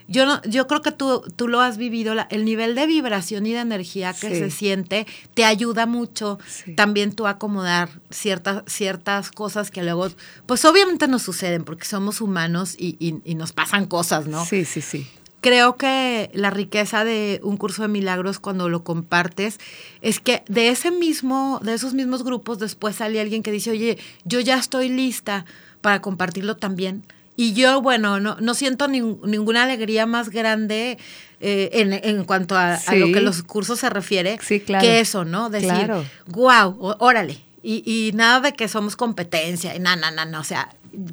yo 0.09 0.26
no, 0.26 0.42
yo 0.42 0.66
creo 0.66 0.83
que 0.83 0.90
tú, 0.90 1.23
tú 1.37 1.47
lo 1.49 1.61
has 1.61 1.76
vivido, 1.76 2.14
la- 2.14 2.26
el 2.31 2.45
nivel 2.45 2.75
de 2.75 2.87
vibración 2.87 3.47
y 3.47 3.52
de 3.52 3.61
energía 3.61 4.12
que 4.14 4.31
Sí. 4.31 4.37
se 4.37 4.50
siente 4.50 5.07
te 5.35 5.45
ayuda 5.45 5.87
mucho 5.87 6.38
Sí. 6.49 6.75
también 6.75 7.12
tú 7.12 7.26
a 7.26 7.31
acomodar 7.31 7.88
ciertas, 8.11 8.64
ciertas 8.66 9.31
cosas 9.31 9.71
que 9.71 9.83
luego, 9.85 10.09
pues 10.47 10.64
obviamente 10.64 11.07
nos 11.09 11.23
suceden 11.23 11.62
porque 11.64 11.85
somos 11.85 12.21
humanos 12.21 12.75
y, 12.76 12.97
y- 12.99 13.21
y 13.25 13.35
nos 13.37 13.52
pasan 13.52 13.87
cosas, 13.87 14.26
¿no? 14.26 14.45
Sí, 14.45 14.64
sí, 14.64 14.81
sí. 14.81 15.07
Creo 15.42 15.76
que 15.76 16.30
la 16.34 16.49
riqueza 16.50 17.04
de 17.04 17.40
un 17.42 17.56
curso 17.58 17.82
de 17.82 17.88
milagros 17.88 18.38
cuando 18.38 18.68
lo 18.70 18.84
compartes 18.84 19.58
es 20.00 20.20
que 20.20 20.42
de 20.49 20.68
ese 20.68 20.90
mismo, 20.90 21.61
de 21.62 21.75
esos 21.75 21.92
mismos 21.94 22.22
grupos 22.22 22.58
después 22.58 22.96
sale 22.96 23.20
alguien 23.20 23.42
que 23.42 23.50
dice, 23.52 23.72
oye, 23.72 23.99
yo 24.25 24.40
ya 24.40 24.56
estoy 24.56 24.88
lista 24.88 25.44
para 25.80 26.00
compartirlo 26.00 26.56
también. 26.56 27.02
Y 27.37 27.54
yo, 27.54 27.82
bueno, 27.82 28.20
no, 28.20 28.37
no 28.40 28.54
siento 28.54 28.87
nin- 28.88 29.18
ninguna 29.25 29.64
alegría 29.64 30.06
más 30.06 30.28
grande 30.30 30.96
eh, 31.40 31.70
en, 31.72 31.92
en 31.92 32.25
cuanto 32.25 32.56
a, 32.56 32.75
a 32.75 32.94
lo 32.94 33.06
que 33.12 33.20
los 33.20 33.42
cursos 33.42 33.80
se 33.80 33.90
refiere 33.90 34.38
Sí, 34.42 34.61
claro. 34.61 34.82
que 34.87 35.00
eso, 35.00 35.25
¿no? 35.25 35.50
Decir, 35.50 35.70
Claro. 35.70 36.04
wow, 36.28 36.96
órale. 37.00 37.38
Y, 37.64 37.82
y 37.87 38.12
nada 38.14 38.38
de 38.40 38.52
que 38.52 38.68
somos 38.68 38.94
competencia 38.96 39.75
y 39.75 39.80
nada, 39.80 39.96
nada, 39.96 40.12
nada. 40.12 40.30
No. 40.30 40.40
O 40.40 40.44
sea, 40.44 40.68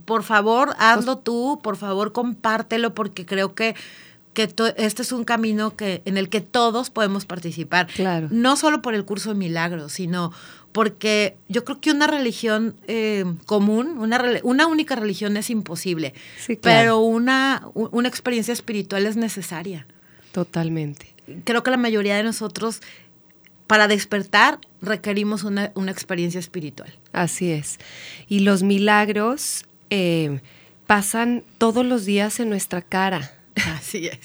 por 0.05 0.23
favor, 0.23 0.75
hazlo 0.77 1.17
tú, 1.19 1.59
por 1.63 1.77
favor, 1.77 2.11
compártelo, 2.11 2.93
porque 2.93 3.25
creo 3.25 3.55
que 3.55 3.75
que 4.33 4.53
este 4.77 5.01
es 5.01 5.11
un 5.11 5.23
camino 5.23 5.75
que, 5.75 6.01
en 6.05 6.17
el 6.17 6.29
que 6.29 6.41
todos 6.41 6.89
podemos 6.89 7.25
participar. 7.25 7.87
Claro. 7.87 8.27
No 8.31 8.55
solo 8.55 8.81
por 8.81 8.93
el 8.93 9.05
curso 9.05 9.29
de 9.29 9.35
milagros, 9.35 9.93
sino 9.93 10.31
porque 10.71 11.35
yo 11.47 11.63
creo 11.63 11.81
que 11.81 11.91
una 11.91 12.07
religión 12.07 12.75
eh, 12.87 13.25
común, 13.45 13.97
una, 13.97 14.23
una 14.43 14.67
única 14.67 14.95
religión 14.95 15.35
es 15.37 15.49
imposible, 15.49 16.13
sí, 16.39 16.57
claro. 16.57 16.79
pero 16.79 16.99
una, 16.99 17.67
una 17.73 18.07
experiencia 18.07 18.53
espiritual 18.53 19.05
es 19.05 19.15
necesaria. 19.17 19.87
Totalmente. 20.31 21.13
Creo 21.43 21.63
que 21.63 21.71
la 21.71 21.77
mayoría 21.77 22.15
de 22.15 22.23
nosotros, 22.23 22.81
para 23.67 23.87
despertar, 23.87 24.59
requerimos 24.81 25.43
una, 25.43 25.71
una 25.75 25.91
experiencia 25.91 26.39
espiritual. 26.39 26.97
Así 27.13 27.51
es. 27.51 27.79
Y 28.27 28.39
los 28.39 28.63
milagros 28.63 29.65
eh, 29.89 30.39
pasan 30.87 31.43
todos 31.57 31.85
los 31.85 32.05
días 32.05 32.39
en 32.39 32.49
nuestra 32.49 32.81
cara. 32.81 33.31
Así 33.77 34.07
es. 34.07 34.19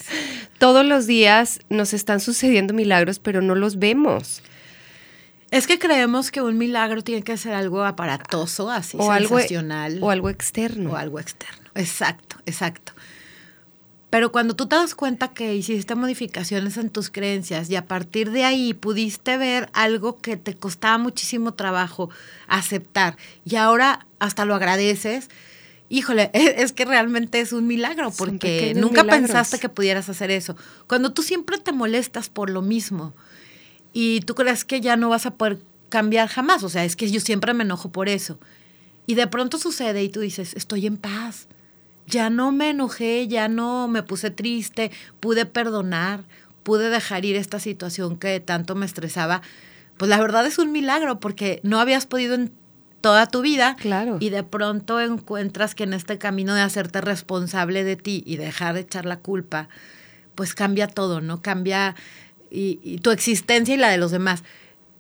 Todos 0.59 0.85
los 0.85 1.07
días 1.07 1.61
nos 1.69 1.93
están 1.93 2.21
sucediendo 2.21 2.75
milagros, 2.75 3.19
pero 3.19 3.43
no 3.43 3.55
los 3.55 3.79
vemos. 3.79 4.43
Es 5.51 5.67
que 5.67 5.79
creemos 5.79 6.31
que 6.31 6.43
un 6.43 6.59
milagro 6.59 7.03
tiene 7.03 7.23
que 7.23 7.37
ser 7.37 7.55
algo 7.55 7.85
aparatoso, 7.85 8.71
así 8.71 8.97
o 8.99 9.13
sensacional. 9.15 9.95
Algo, 9.95 10.07
o 10.07 10.11
algo 10.11 10.31
externo. 10.31 10.91
O 10.93 10.97
algo 10.97 11.21
externo. 11.21 11.71
Exacto, 11.75 12.37
exacto. 12.47 12.93
Pero 14.15 14.31
cuando 14.31 14.55
tú 14.55 14.67
te 14.67 14.77
das 14.77 14.95
cuenta 14.95 15.35
que 15.35 15.57
hiciste 15.57 15.97
modificaciones 15.97 16.77
en 16.77 16.89
tus 16.89 17.11
creencias 17.11 17.69
y 17.69 17.75
a 17.75 17.87
partir 17.87 18.31
de 18.31 18.45
ahí 18.45 18.73
pudiste 18.73 19.37
ver 19.37 19.69
algo 19.73 20.19
que 20.19 20.37
te 20.37 20.55
costaba 20.55 20.99
muchísimo 20.99 21.55
trabajo 21.55 22.11
aceptar 22.47 23.17
y 23.45 23.57
ahora 23.57 24.07
hasta 24.21 24.45
lo 24.45 24.55
agradeces, 24.55 25.31
híjole, 25.89 26.31
es 26.35 26.73
que 26.73 26.85
realmente 26.85 27.41
es 27.41 27.53
un 27.53 27.67
milagro 27.67 28.11
porque 28.17 28.73
nunca 28.75 29.03
milagros. 29.03 29.29
pensaste 29.29 29.59
que 29.59 29.69
pudieras 29.69 30.09
hacer 30.09 30.31
eso. 30.31 30.57
Cuando 30.87 31.13
tú 31.13 31.23
siempre 31.23 31.59
te 31.59 31.73
molestas 31.73 32.29
por 32.29 32.51
lo 32.51 32.63
mismo 32.63 33.15
y 33.93 34.21
tú 34.21 34.35
crees 34.35 34.65
que 34.65 34.81
ya 34.81 34.97
no 34.97 35.09
vas 35.09 35.27
a 35.27 35.35
poder 35.35 35.59
cambiar 35.89 36.29
jamás, 36.29 36.63
o 36.65 36.69
sea, 36.69 36.85
es 36.85 36.97
que 36.97 37.11
yo 37.11 37.21
siempre 37.21 37.55
me 37.55 37.65
enojo 37.65 37.93
por 37.93 38.09
eso. 38.09 38.39
Y 39.07 39.15
de 39.15 39.27
pronto 39.27 39.59
sucede 39.59 40.03
y 40.03 40.09
tú 40.09 40.21
dices, 40.21 40.55
estoy 40.55 40.87
en 40.87 40.97
paz. 40.97 41.47
Ya 42.07 42.31
no 42.31 42.53
me 42.53 42.71
enojé, 42.71 43.29
ya 43.29 43.49
no 43.49 43.89
me 43.89 44.03
puse 44.03 44.31
triste, 44.31 44.91
pude 45.21 45.47
perdonar, 45.47 46.25
pude 46.63 46.91
dejar 46.91 47.25
ir 47.25 47.37
esta 47.37 47.61
situación 47.61 48.19
que 48.19 48.41
tanto 48.41 48.75
me 48.75 48.87
estresaba. 48.87 49.43
Pues 49.97 50.09
la 50.09 50.21
verdad 50.21 50.47
es 50.47 50.59
un 50.59 50.73
milagro 50.73 51.21
porque 51.21 51.61
no 51.63 51.81
habías 51.81 52.07
podido 52.07 52.35
en 52.35 52.53
toda 53.05 53.27
tu 53.27 53.43
vida 53.43 53.77
claro. 53.79 54.17
y 54.19 54.31
de 54.31 54.43
pronto 54.43 54.99
encuentras 54.99 55.75
que 55.75 55.85
en 55.85 55.93
este 55.93 56.17
camino 56.17 56.55
de 56.55 56.63
hacerte 56.63 57.03
responsable 57.03 57.85
de 57.85 57.97
ti 57.97 58.23
y 58.27 58.37
dejar 58.37 58.73
de 58.75 58.81
echar 58.81 59.05
la 59.05 59.19
culpa, 59.19 59.69
pues 60.35 60.55
cambia 60.55 60.87
todo, 60.89 61.21
¿no? 61.21 61.43
Cambia 61.43 61.95
y, 62.51 62.81
y 62.83 62.99
tu 62.99 63.11
existencia 63.11 63.75
y 63.75 63.79
la 63.79 63.91
de 63.91 63.99
los 63.99 64.11
demás. 64.11 64.43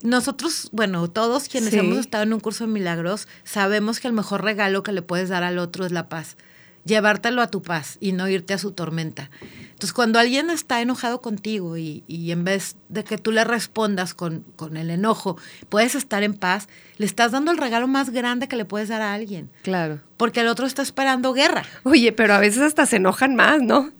Nosotros, 0.03 0.69
bueno, 0.73 1.09
todos 1.09 1.49
quienes 1.49 1.71
Sí. 1.71 1.79
hemos 1.79 1.97
estado 1.97 2.25
en 2.25 2.35
un 2.35 2.41
curso 2.41 2.67
de 2.67 2.73
milagros, 2.73 3.27
sabemos 3.43 4.01
que 4.01 4.09
el 4.09 4.13
mejor 4.13 4.45
regalo 4.45 4.83
que 4.83 4.93
le 4.93 5.01
puedes 5.01 5.31
dar 5.31 5.43
al 5.43 5.59
otro 5.59 5.87
es 5.87 5.93
la 5.93 6.11
paz. 6.11 6.37
Llevártelo 6.85 7.41
a 7.41 7.47
tu 7.51 7.63
paz 7.63 7.97
y 8.01 8.13
no 8.13 8.29
irte 8.29 8.53
a 8.53 8.59
su 8.59 8.73
tormenta. 8.73 9.31
Entonces, 9.75 9.93
cuando 9.93 10.21
alguien 10.21 10.51
está 10.51 10.81
enojado 10.81 11.21
contigo 11.21 11.77
y, 11.77 12.05
y 12.07 12.31
en 12.31 12.45
vez 12.45 12.77
de 12.89 13.03
que 13.03 13.19
tú 13.19 13.33
le 13.33 13.43
respondas 13.43 14.15
con, 14.15 14.45
con 14.55 14.77
el 14.77 14.89
enojo, 14.89 15.37
puedes 15.69 15.97
estar 15.97 16.23
en 16.23 16.35
paz, 16.35 16.69
le 16.97 17.07
estás 17.07 17.33
dando 17.33 17.51
el 17.51 17.59
regalo 17.59 17.89
más 17.89 18.11
grande 18.11 18.47
que 18.47 18.57
le 18.57 18.65
puedes 18.65 18.89
dar 18.89 19.03
a 19.03 19.15
alguien. 19.15 19.51
Claro. 19.63 19.99
Porque 20.17 20.41
el 20.41 20.47
otro 20.47 20.65
está 20.65 20.81
esperando 20.81 21.33
guerra. 21.33 21.65
Oye, 21.83 22.13
pero 22.13 22.35
a 22.35 22.39
veces 22.39 22.63
hasta 22.63 22.87
se 22.87 22.97
enojan 22.97 23.35
más, 23.35 23.61
¿no? 23.61 23.91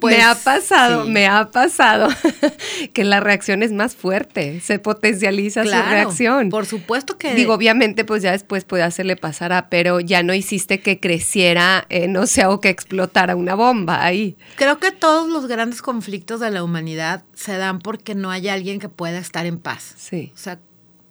Pues, 0.00 0.16
me 0.16 0.22
ha 0.22 0.34
pasado, 0.34 1.04
sí. 1.04 1.10
me 1.10 1.26
ha 1.26 1.50
pasado 1.50 2.08
que 2.94 3.04
la 3.04 3.20
reacción 3.20 3.62
es 3.62 3.70
más 3.70 3.94
fuerte, 3.94 4.60
se 4.60 4.78
potencializa 4.78 5.64
su 5.64 5.70
reacción. 5.70 6.48
Por 6.48 6.64
supuesto 6.64 7.18
que. 7.18 7.34
Digo, 7.34 7.52
obviamente, 7.52 8.06
pues 8.06 8.22
ya 8.22 8.32
después 8.32 8.64
puede 8.64 8.82
hacerle 8.82 9.16
pasará, 9.16 9.68
pero 9.68 10.00
ya 10.00 10.22
no 10.22 10.32
hiciste 10.32 10.80
que 10.80 10.98
creciera, 10.98 11.84
eh, 11.90 12.08
no 12.08 12.26
sé, 12.26 12.46
o 12.46 12.60
que 12.60 12.70
explotara 12.70 13.36
una 13.36 13.54
bomba 13.54 14.02
ahí. 14.02 14.21
Creo 14.56 14.78
que 14.78 14.90
todos 14.92 15.28
los 15.28 15.46
grandes 15.46 15.82
conflictos 15.82 16.40
de 16.40 16.50
la 16.50 16.62
humanidad 16.64 17.24
se 17.34 17.56
dan 17.56 17.78
porque 17.80 18.14
no 18.14 18.30
hay 18.30 18.48
alguien 18.48 18.78
que 18.80 18.88
pueda 18.88 19.18
estar 19.18 19.46
en 19.46 19.58
paz. 19.58 19.94
Sí. 19.96 20.32
O 20.34 20.38
sea, 20.38 20.58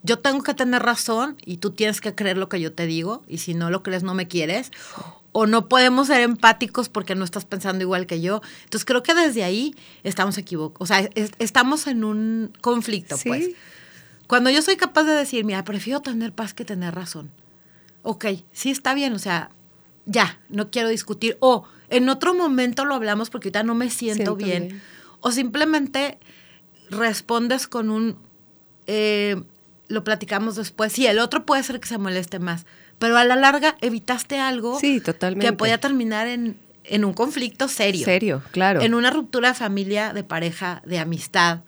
yo 0.02 0.18
tengo 0.18 0.42
que 0.42 0.54
tener 0.54 0.82
razón 0.82 1.36
y 1.44 1.58
tú 1.58 1.70
tienes 1.70 2.00
que 2.00 2.14
creer 2.14 2.36
lo 2.36 2.48
que 2.48 2.60
yo 2.60 2.72
te 2.72 2.86
digo 2.86 3.22
y 3.28 3.38
si 3.38 3.54
no 3.54 3.70
lo 3.70 3.82
crees 3.82 4.02
no 4.02 4.14
me 4.14 4.26
quieres. 4.28 4.70
O 5.34 5.46
no 5.46 5.68
podemos 5.68 6.08
ser 6.08 6.20
empáticos 6.20 6.88
porque 6.90 7.14
no 7.14 7.24
estás 7.24 7.44
pensando 7.46 7.82
igual 7.82 8.06
que 8.06 8.20
yo. 8.20 8.42
Entonces 8.64 8.84
creo 8.84 9.02
que 9.02 9.14
desde 9.14 9.44
ahí 9.44 9.74
estamos 10.02 10.36
equivocados. 10.38 10.82
O 10.82 10.86
sea, 10.86 11.08
es- 11.14 11.32
estamos 11.38 11.86
en 11.86 12.04
un 12.04 12.52
conflicto, 12.60 13.16
Sí. 13.16 13.28
pues. 13.28 13.48
Cuando 14.26 14.50
yo 14.50 14.60
soy 14.62 14.76
capaz 14.76 15.04
de 15.04 15.12
decir, 15.12 15.44
mira, 15.44 15.64
prefiero 15.64 16.00
tener 16.00 16.32
paz 16.32 16.52
que 16.54 16.64
tener 16.64 16.94
razón. 16.94 17.30
Ok, 18.02 18.26
sí 18.52 18.70
está 18.70 18.94
bien, 18.94 19.12
o 19.12 19.18
sea, 19.18 19.50
ya, 20.06 20.40
no 20.48 20.70
quiero 20.70 20.88
discutir. 20.88 21.36
O 21.40 21.64
en 21.92 22.08
otro 22.08 22.34
momento 22.34 22.84
lo 22.84 22.94
hablamos 22.94 23.30
porque 23.30 23.48
ahorita 23.48 23.62
no 23.62 23.74
me 23.74 23.90
siento, 23.90 24.16
Siento 24.16 24.36
bien. 24.36 24.68
bien. 24.68 24.82
O 25.20 25.30
simplemente 25.30 26.18
respondes 26.90 27.66
con 27.68 27.90
un, 27.90 28.16
eh, 28.86 29.40
lo 29.88 30.04
platicamos 30.04 30.56
después. 30.56 30.92
Sí, 30.92 31.06
el 31.06 31.18
otro 31.18 31.46
puede 31.46 31.62
ser 31.62 31.80
que 31.80 31.88
se 31.88 31.98
moleste 31.98 32.38
más, 32.38 32.66
pero 32.98 33.16
a 33.16 33.24
la 33.24 33.36
larga 33.36 33.76
evitaste 33.80 34.38
algo 34.38 34.78
Sí, 34.80 35.00
totalmente. 35.00 35.46
que 35.46 35.52
podía 35.52 35.78
terminar 35.78 36.26
en, 36.26 36.58
en 36.84 37.04
un 37.04 37.12
conflicto 37.14 37.68
serio. 37.68 38.04
Serio, 38.04 38.42
claro. 38.50 38.80
En 38.80 38.94
una 38.94 39.10
ruptura 39.10 39.48
de 39.50 39.54
familia, 39.54 40.12
de 40.12 40.24
pareja, 40.24 40.82
de 40.84 40.98
amistad. 40.98 41.60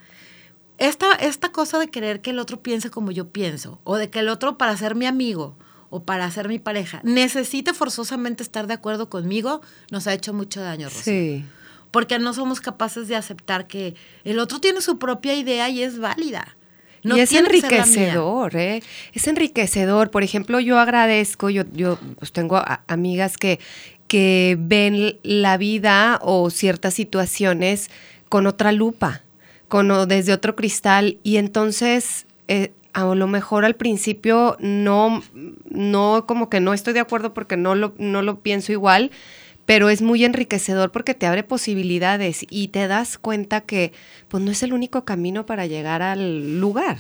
Esta, 0.79 1.13
esta 1.15 1.51
cosa 1.53 1.79
de 1.79 1.89
querer 1.89 2.21
que 2.21 2.31
el 2.31 2.39
otro 2.41 2.61
piense 2.61 2.91
como 2.91 3.13
yo 3.13 3.29
pienso, 3.29 3.81
o 3.85 3.97
de 3.97 4.11
que 4.11 4.19
el 4.19 4.29
otro 4.29 4.59
para 4.59 4.77
ser 4.77 4.97
mi 4.97 5.07
amigo 5.07 5.57
o 5.95 6.03
para 6.03 6.29
ser 6.31 6.49
mi 6.49 6.59
pareja 6.59 7.01
necesite 7.05 7.73
forzosamente 7.73 8.43
estar 8.43 8.67
de 8.67 8.75
acuerdo 8.75 9.09
conmigo, 9.09 9.61
nos 9.93 10.07
ha 10.09 10.13
hecho 10.13 10.33
mucho 10.33 10.61
daño, 10.61 10.89
Rosy. 10.89 11.03
Sí. 11.03 11.45
Porque 11.93 12.19
no 12.19 12.35
somos 12.35 12.61
capaces 12.61 13.07
de 13.07 13.15
aceptar 13.15 13.69
que 13.69 13.95
el 14.25 14.41
otro 14.41 14.59
tiene 14.61 14.81
su 14.81 14.99
propia 14.99 15.35
idea 15.35 15.69
y 15.69 15.83
es 15.85 16.01
válida. 16.01 16.57
No 17.05 17.17
y 17.17 17.21
es 17.21 17.33
enriquecedor, 17.33 18.57
¿eh? 18.57 18.83
Es 19.13 19.29
enriquecedor. 19.29 20.11
Por 20.11 20.25
ejemplo, 20.25 20.59
yo 20.59 20.79
agradezco, 20.81 21.51
yo, 21.51 21.63
yo 21.73 21.99
pues 22.19 22.33
tengo 22.33 22.57
a- 22.57 22.83
amigas 22.89 23.37
que, 23.37 23.61
que 24.09 24.57
ven 24.59 25.19
la 25.23 25.57
vida 25.57 26.19
o 26.23 26.51
ciertas 26.51 26.95
situaciones 26.95 27.91
con 28.29 28.47
otra 28.49 28.73
lupa, 28.73 29.23
con, 29.69 29.91
o 29.93 30.07
desde 30.07 30.33
otro 30.33 30.57
cristal, 30.57 31.19
y 31.23 31.37
entonces 31.37 32.27
eh, 32.49 32.73
a 32.95 33.05
lo 33.15 33.27
mejor 33.27 33.65
al 33.65 33.75
principio 33.77 34.57
no, 34.61 35.23
no, 35.69 36.25
como 36.27 36.49
que 36.49 36.61
no 36.61 36.73
estoy 36.73 36.95
de 36.95 37.01
acuerdo 37.01 37.35
porque 37.35 37.57
no 37.57 37.75
lo, 37.75 37.95
no 37.99 38.23
lo 38.23 38.41
pienso 38.41 38.73
igual, 38.73 39.11
pero 39.67 39.89
es 39.89 40.01
muy 40.03 40.25
enriquecedor 40.25 40.91
porque 40.93 41.15
te 41.15 41.27
abre 41.27 41.43
posibilidades 41.43 42.45
y 42.51 42.69
te 42.69 42.87
das 42.87 43.19
cuenta 43.19 43.61
que 43.63 43.93
pues 44.29 44.43
no 44.43 44.51
es 44.51 44.63
el 44.63 44.73
único 44.73 45.05
camino 45.05 45.45
para 45.47 45.67
llegar 45.67 46.03
al 46.03 46.61
lugar 46.61 46.99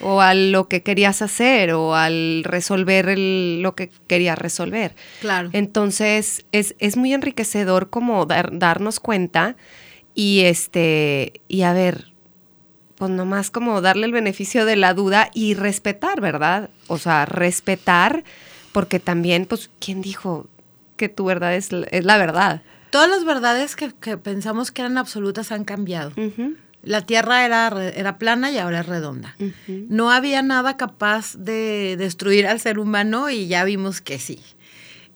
o 0.00 0.20
a 0.20 0.32
lo 0.34 0.68
que 0.68 0.82
querías 0.82 1.22
hacer 1.22 1.72
o 1.72 1.94
al 1.94 2.42
resolver 2.44 3.08
el- 3.08 3.62
lo 3.62 3.74
que 3.74 3.90
querías 4.06 4.38
resolver. 4.38 4.94
Claro. 5.20 5.50
Entonces 5.52 6.46
es, 6.52 6.74
es 6.78 6.96
muy 6.96 7.12
enriquecedor 7.12 7.90
como 7.90 8.26
dar- 8.26 8.50
darnos 8.58 9.00
cuenta 9.00 9.56
y 10.14 10.40
este 10.42 11.40
y 11.48 11.62
a 11.62 11.72
ver, 11.72 12.12
pues 13.06 13.16
nomás 13.16 13.50
como 13.50 13.80
darle 13.80 14.06
el 14.06 14.12
beneficio 14.12 14.64
de 14.64 14.76
la 14.76 14.94
duda 14.94 15.30
y 15.34 15.54
respetar, 15.54 16.20
¿verdad? 16.20 16.70
O 16.88 16.98
sea, 16.98 17.26
respetar 17.26 18.24
porque 18.72 18.98
también, 19.00 19.46
pues, 19.46 19.70
¿quién 19.78 20.02
dijo 20.02 20.46
que 20.96 21.08
tu 21.08 21.24
verdad 21.24 21.54
es, 21.54 21.72
la- 21.72 21.86
es 21.86 22.04
la 22.04 22.16
verdad? 22.18 22.62
Todas 22.90 23.08
las 23.08 23.24
verdades 23.24 23.76
que, 23.76 23.92
que 24.00 24.16
pensamos 24.16 24.70
que 24.70 24.82
eran 24.82 24.98
absolutas 24.98 25.50
han 25.52 25.64
cambiado. 25.64 26.12
La 26.82 27.00
Tierra 27.00 27.44
era, 27.46 27.68
era 27.94 28.18
plana 28.18 28.50
y 28.50 28.58
ahora 28.58 28.80
es 28.80 28.86
redonda. 28.86 29.34
No 29.68 30.10
había 30.10 30.42
nada 30.42 30.76
capaz 30.76 31.34
de 31.36 31.96
destruir 31.98 32.46
al 32.46 32.60
ser 32.60 32.78
humano 32.78 33.30
y 33.30 33.46
ya 33.48 33.64
vimos 33.64 34.00
que 34.00 34.18
sí. 34.18 34.38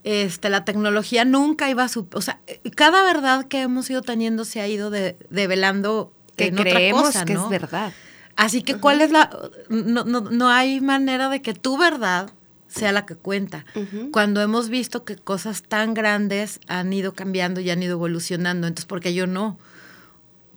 Este, 0.04 0.48
la 0.48 0.64
tecnología 0.64 1.24
nunca 1.24 1.68
iba 1.68 1.82
a 1.84 1.88
su... 1.88 2.08
O 2.14 2.22
sea, 2.22 2.40
cada 2.74 3.02
verdad 3.04 3.46
que 3.46 3.60
hemos 3.62 3.90
ido 3.90 4.00
teniendo 4.02 4.44
se 4.44 4.60
ha 4.60 4.68
ido 4.68 4.90
de- 4.90 5.16
develando 5.30 6.12
Que 6.38 6.46
en 6.46 6.56
creemos 6.56 7.00
otra 7.00 7.12
cosa, 7.12 7.24
que 7.24 7.34
¿no? 7.34 7.44
es 7.44 7.50
verdad. 7.50 7.92
Así 8.36 8.62
que, 8.62 8.76
¿cuál 8.76 9.00
es 9.00 9.10
la...? 9.10 9.30
No, 9.68 10.04
no, 10.04 10.20
no 10.20 10.48
hay 10.48 10.80
manera 10.80 11.28
de 11.28 11.42
que 11.42 11.54
tu 11.54 11.76
verdad 11.76 12.30
sea 12.68 12.92
la 12.92 13.04
que 13.06 13.16
cuenta. 13.16 13.64
Cuando 14.12 14.40
hemos 14.40 14.68
visto 14.68 15.04
que 15.04 15.16
cosas 15.16 15.62
tan 15.62 15.94
grandes 15.94 16.60
han 16.68 16.92
ido 16.92 17.14
cambiando 17.14 17.60
y 17.60 17.70
han 17.70 17.82
ido 17.82 17.92
evolucionando, 17.92 18.66
entonces, 18.66 18.86
¿por 18.86 19.00
qué 19.00 19.14
yo 19.14 19.26
no? 19.26 19.58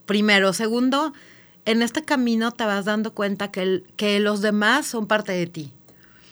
Primero. 0.06 0.54
Segundo, 0.54 1.14
en 1.66 1.82
este 1.82 2.04
camino 2.04 2.52
te 2.52 2.66
vas 2.66 2.86
dando 2.86 3.14
cuenta 3.14 3.50
que, 3.50 3.62
el, 3.62 3.86
que 3.96 4.20
los 4.20 4.42
demás 4.42 4.86
son 4.86 5.08
parte 5.08 5.32
de 5.32 5.48
ti. 5.48 5.72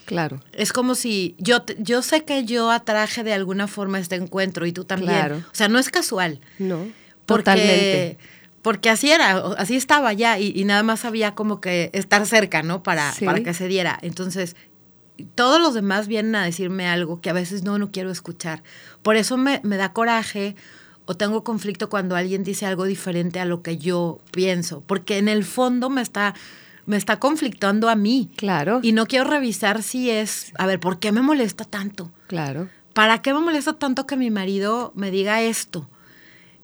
Claro. 0.04 0.40
Es 0.52 0.72
como 0.72 0.94
si 0.94 1.34
yo, 1.38 1.64
yo 1.78 2.02
sé 2.02 2.24
que 2.24 2.44
yo 2.44 2.70
atraje 2.70 3.24
de 3.24 3.32
alguna 3.32 3.66
forma 3.66 3.98
este 3.98 4.16
encuentro 4.16 4.66
y 4.66 4.72
tú 4.72 4.84
también. 4.84 5.12
Claro. 5.12 5.36
O 5.38 5.54
sea, 5.54 5.68
no 5.68 5.78
es 5.78 5.88
casual. 5.88 6.40
No. 6.58 6.86
Porque, 7.26 7.44
totalmente. 7.44 8.18
Porque 8.62 8.90
así 8.90 9.10
era, 9.10 9.38
así 9.56 9.76
estaba 9.76 10.12
ya 10.12 10.38
y, 10.38 10.64
nada 10.64 10.82
más 10.82 11.04
había 11.04 11.34
como 11.34 11.60
que 11.60 11.90
estar 11.94 12.26
cerca, 12.26 12.62
¿no? 12.62 12.82
Para, 12.82 13.12
para 13.24 13.42
que 13.42 13.54
se 13.54 13.68
diera. 13.68 13.98
Entonces, 14.02 14.54
todos 15.34 15.60
los 15.60 15.74
demás 15.74 16.08
vienen 16.08 16.34
a 16.34 16.44
decirme 16.44 16.86
algo 16.86 17.20
que 17.20 17.30
a 17.30 17.32
veces 17.32 17.62
no, 17.62 17.78
no 17.78 17.90
quiero 17.90 18.10
escuchar. 18.10 18.62
Por 19.02 19.16
eso 19.16 19.36
me, 19.36 19.60
me 19.64 19.76
da 19.76 19.92
coraje 19.92 20.56
o 21.06 21.16
tengo 21.16 21.42
conflicto 21.42 21.88
cuando 21.88 22.16
alguien 22.16 22.44
dice 22.44 22.66
algo 22.66 22.84
diferente 22.84 23.40
a 23.40 23.44
lo 23.44 23.62
que 23.62 23.78
yo 23.78 24.20
pienso, 24.30 24.82
porque 24.86 25.18
en 25.18 25.28
el 25.28 25.44
fondo 25.44 25.90
me 25.90 26.02
está 26.02 26.34
me 26.86 26.96
está 26.96 27.20
conflictando 27.20 27.88
a 27.88 27.94
mí. 27.94 28.30
Claro. 28.36 28.80
Y 28.82 28.92
no 28.92 29.06
quiero 29.06 29.30
revisar 29.30 29.82
si 29.82 30.10
es, 30.10 30.52
a 30.58 30.66
ver, 30.66 30.80
¿por 30.80 30.98
qué 30.98 31.12
me 31.12 31.22
molesta 31.22 31.64
tanto? 31.64 32.10
Claro. 32.26 32.68
¿Para 32.94 33.22
qué 33.22 33.32
me 33.32 33.40
molesta 33.40 33.74
tanto 33.74 34.06
que 34.06 34.16
mi 34.16 34.30
marido 34.30 34.92
me 34.96 35.12
diga 35.12 35.40
esto? 35.40 35.88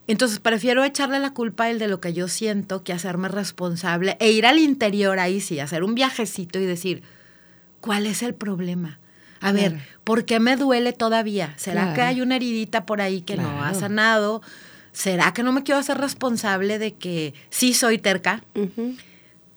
Entonces 0.06 0.38
prefiero 0.38 0.84
echarle 0.84 1.18
la 1.18 1.32
culpa 1.32 1.64
a 1.64 1.70
él 1.70 1.78
de 1.78 1.88
lo 1.88 2.00
que 2.00 2.12
yo 2.12 2.28
siento 2.28 2.84
que 2.84 2.92
hacerme 2.92 3.28
responsable 3.28 4.16
e 4.20 4.30
ir 4.30 4.46
al 4.46 4.58
interior 4.58 5.18
ahí 5.18 5.40
sí, 5.40 5.58
hacer 5.58 5.82
un 5.82 5.94
viajecito 5.94 6.60
y 6.60 6.66
decir, 6.66 7.02
¿cuál 7.80 8.06
es 8.06 8.22
el 8.22 8.34
problema? 8.34 9.00
A 9.40 9.52
ver, 9.52 9.80
¿por 10.04 10.24
qué 10.24 10.40
me 10.40 10.56
duele 10.56 10.92
todavía? 10.92 11.54
¿Será 11.56 11.94
que 11.94 12.02
hay 12.02 12.20
una 12.20 12.36
heridita 12.36 12.86
por 12.86 13.00
ahí 13.00 13.20
que 13.20 13.36
no 13.36 13.62
ha 13.62 13.74
sanado? 13.74 14.42
¿Será 14.92 15.32
que 15.34 15.42
no 15.42 15.52
me 15.52 15.62
quiero 15.62 15.78
hacer 15.78 15.98
responsable 15.98 16.78
de 16.78 16.94
que 16.94 17.34
sí 17.50 17.74
soy 17.74 17.98
terca? 17.98 18.42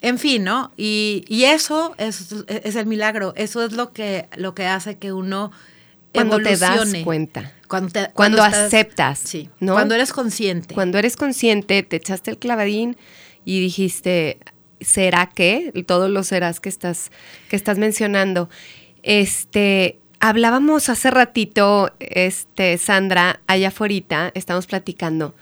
En 0.02 0.18
fin, 0.18 0.44
¿no? 0.44 0.72
Y, 0.78 1.24
eso 1.30 1.96
es, 1.98 2.36
es, 2.48 2.76
el 2.76 2.86
milagro. 2.86 3.34
Eso 3.36 3.64
es 3.64 3.74
lo 3.74 3.94
que, 3.94 4.28
lo 4.36 4.54
que 4.54 4.66
hace 4.66 4.98
que 4.98 5.12
uno 5.14 5.52
cuando 6.14 6.40
te 6.40 6.58
das 6.58 6.94
cuenta. 7.04 7.54
Cuando, 7.68 7.92
te, 7.92 8.10
cuando, 8.14 8.44
aceptas. 8.44 9.20
Sí. 9.20 9.50
¿no? 9.60 9.74
Cuando 9.74 9.96
eres 9.96 10.12
consciente. 10.12 10.74
Cuando 10.74 10.98
eres 10.98 11.16
consciente, 11.16 11.84
te 11.84 11.98
echaste 11.98 12.32
el 12.32 12.38
clavadín 12.38 12.98
y 13.46 13.60
dijiste, 13.60 14.40
¿será 14.82 15.28
que? 15.28 15.72
Todos 15.86 16.10
los 16.10 16.28
serás 16.28 16.60
que 16.60 16.70
estás, 16.70 17.12
que 17.50 17.56
estás 17.56 17.78
mencionando. 17.78 18.50
Este, 19.04 20.00
hablábamos 20.20 20.90
hace 20.90 21.12
ratito, 21.12 21.94
este, 22.00 22.78
Sandra, 22.78 23.42
allá 23.48 23.70
afuera, 23.70 24.32
estamos 24.34 24.68
platicando, 24.68 25.36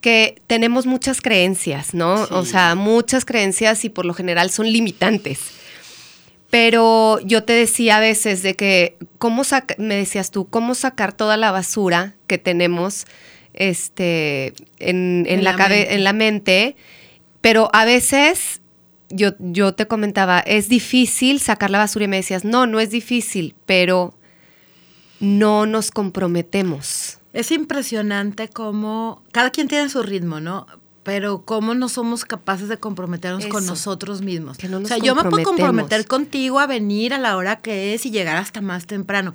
que 0.00 0.40
tenemos 0.46 0.86
muchas 0.86 1.20
creencias, 1.20 1.94
¿no? 1.94 2.24
O 2.30 2.44
sea, 2.44 2.74
muchas 2.74 3.24
creencias 3.24 3.84
y 3.84 3.88
por 3.88 4.04
lo 4.04 4.14
general 4.14 4.50
son 4.50 4.70
limitantes. 4.70 5.40
Pero 6.50 7.20
yo 7.20 7.44
te 7.44 7.52
decía 7.52 7.98
a 7.98 8.00
veces 8.00 8.42
de 8.42 8.56
que, 8.56 8.96
¿cómo 9.18 9.42
me 9.78 9.94
decías 9.94 10.30
tú, 10.30 10.48
cómo 10.48 10.74
sacar 10.74 11.12
toda 11.12 11.36
la 11.36 11.52
basura 11.52 12.16
que 12.26 12.38
tenemos 12.38 13.06
este, 13.54 14.54
en, 14.78 15.24
la, 15.44 15.54
en 15.70 16.04
la 16.04 16.12
mente? 16.12 16.76
Pero 17.40 17.70
a 17.72 17.84
veces 17.84 18.60
yo, 19.10 19.30
yo 19.38 19.74
te 19.74 19.86
comentaba, 19.86 20.40
es 20.40 20.68
difícil 20.68 21.40
sacar 21.40 21.70
la 21.70 21.78
basura 21.78 22.06
y 22.06 22.08
me 22.08 22.16
decías, 22.16 22.44
no, 22.44 22.66
no 22.66 22.80
es 22.80 22.90
difícil, 22.90 23.54
pero 23.64 24.14
no 25.20 25.66
nos 25.66 25.90
comprometemos. 25.90 27.18
Es 27.32 27.52
impresionante 27.52 28.48
cómo 28.48 29.22
cada 29.30 29.50
quien 29.50 29.68
tiene 29.68 29.88
su 29.88 30.02
ritmo, 30.02 30.40
¿no? 30.40 30.66
Pero 31.02 31.44
cómo 31.46 31.74
no 31.74 31.88
somos 31.88 32.26
capaces 32.26 32.68
de 32.68 32.76
comprometernos 32.76 33.46
con 33.46 33.64
nosotros 33.64 34.20
mismos. 34.20 34.58
o 34.58 34.86
sea, 34.86 34.98
yo 34.98 35.14
me 35.14 35.24
puedo 35.24 35.44
comprometer 35.44 36.06
contigo 36.06 36.60
a 36.60 36.66
venir 36.66 37.14
a 37.14 37.18
la 37.18 37.36
hora 37.38 37.60
que 37.62 37.94
es 37.94 38.04
y 38.04 38.10
llegar 38.10 38.36
hasta 38.36 38.60
más 38.60 38.86
temprano. 38.86 39.34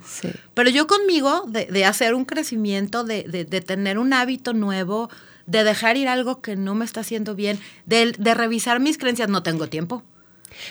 Pero 0.54 0.70
yo 0.70 0.86
conmigo, 0.86 1.44
de, 1.48 1.66
de, 1.66 1.84
hacer 1.84 2.14
un 2.14 2.24
crecimiento, 2.24 3.02
de, 3.02 3.24
de, 3.24 3.44
de 3.44 3.60
tener 3.60 3.98
un 3.98 4.12
hábito 4.12 4.52
nuevo, 4.52 5.10
de 5.46 5.64
dejar 5.64 5.96
ir 5.96 6.08
algo 6.08 6.40
que 6.40 6.56
no 6.56 6.74
me 6.74 6.84
está 6.84 7.00
haciendo 7.00 7.34
bien, 7.34 7.58
de, 7.86 8.12
revisar 8.34 8.80
mis 8.80 8.98
creencias, 8.98 9.28
no 9.28 9.42
tengo 9.42 9.68
tiempo. 9.68 10.02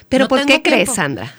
¿Pero 0.09 0.27
por 0.27 0.45
qué 0.45 0.62
crees, 0.62 0.93
Sandra? 0.93 1.34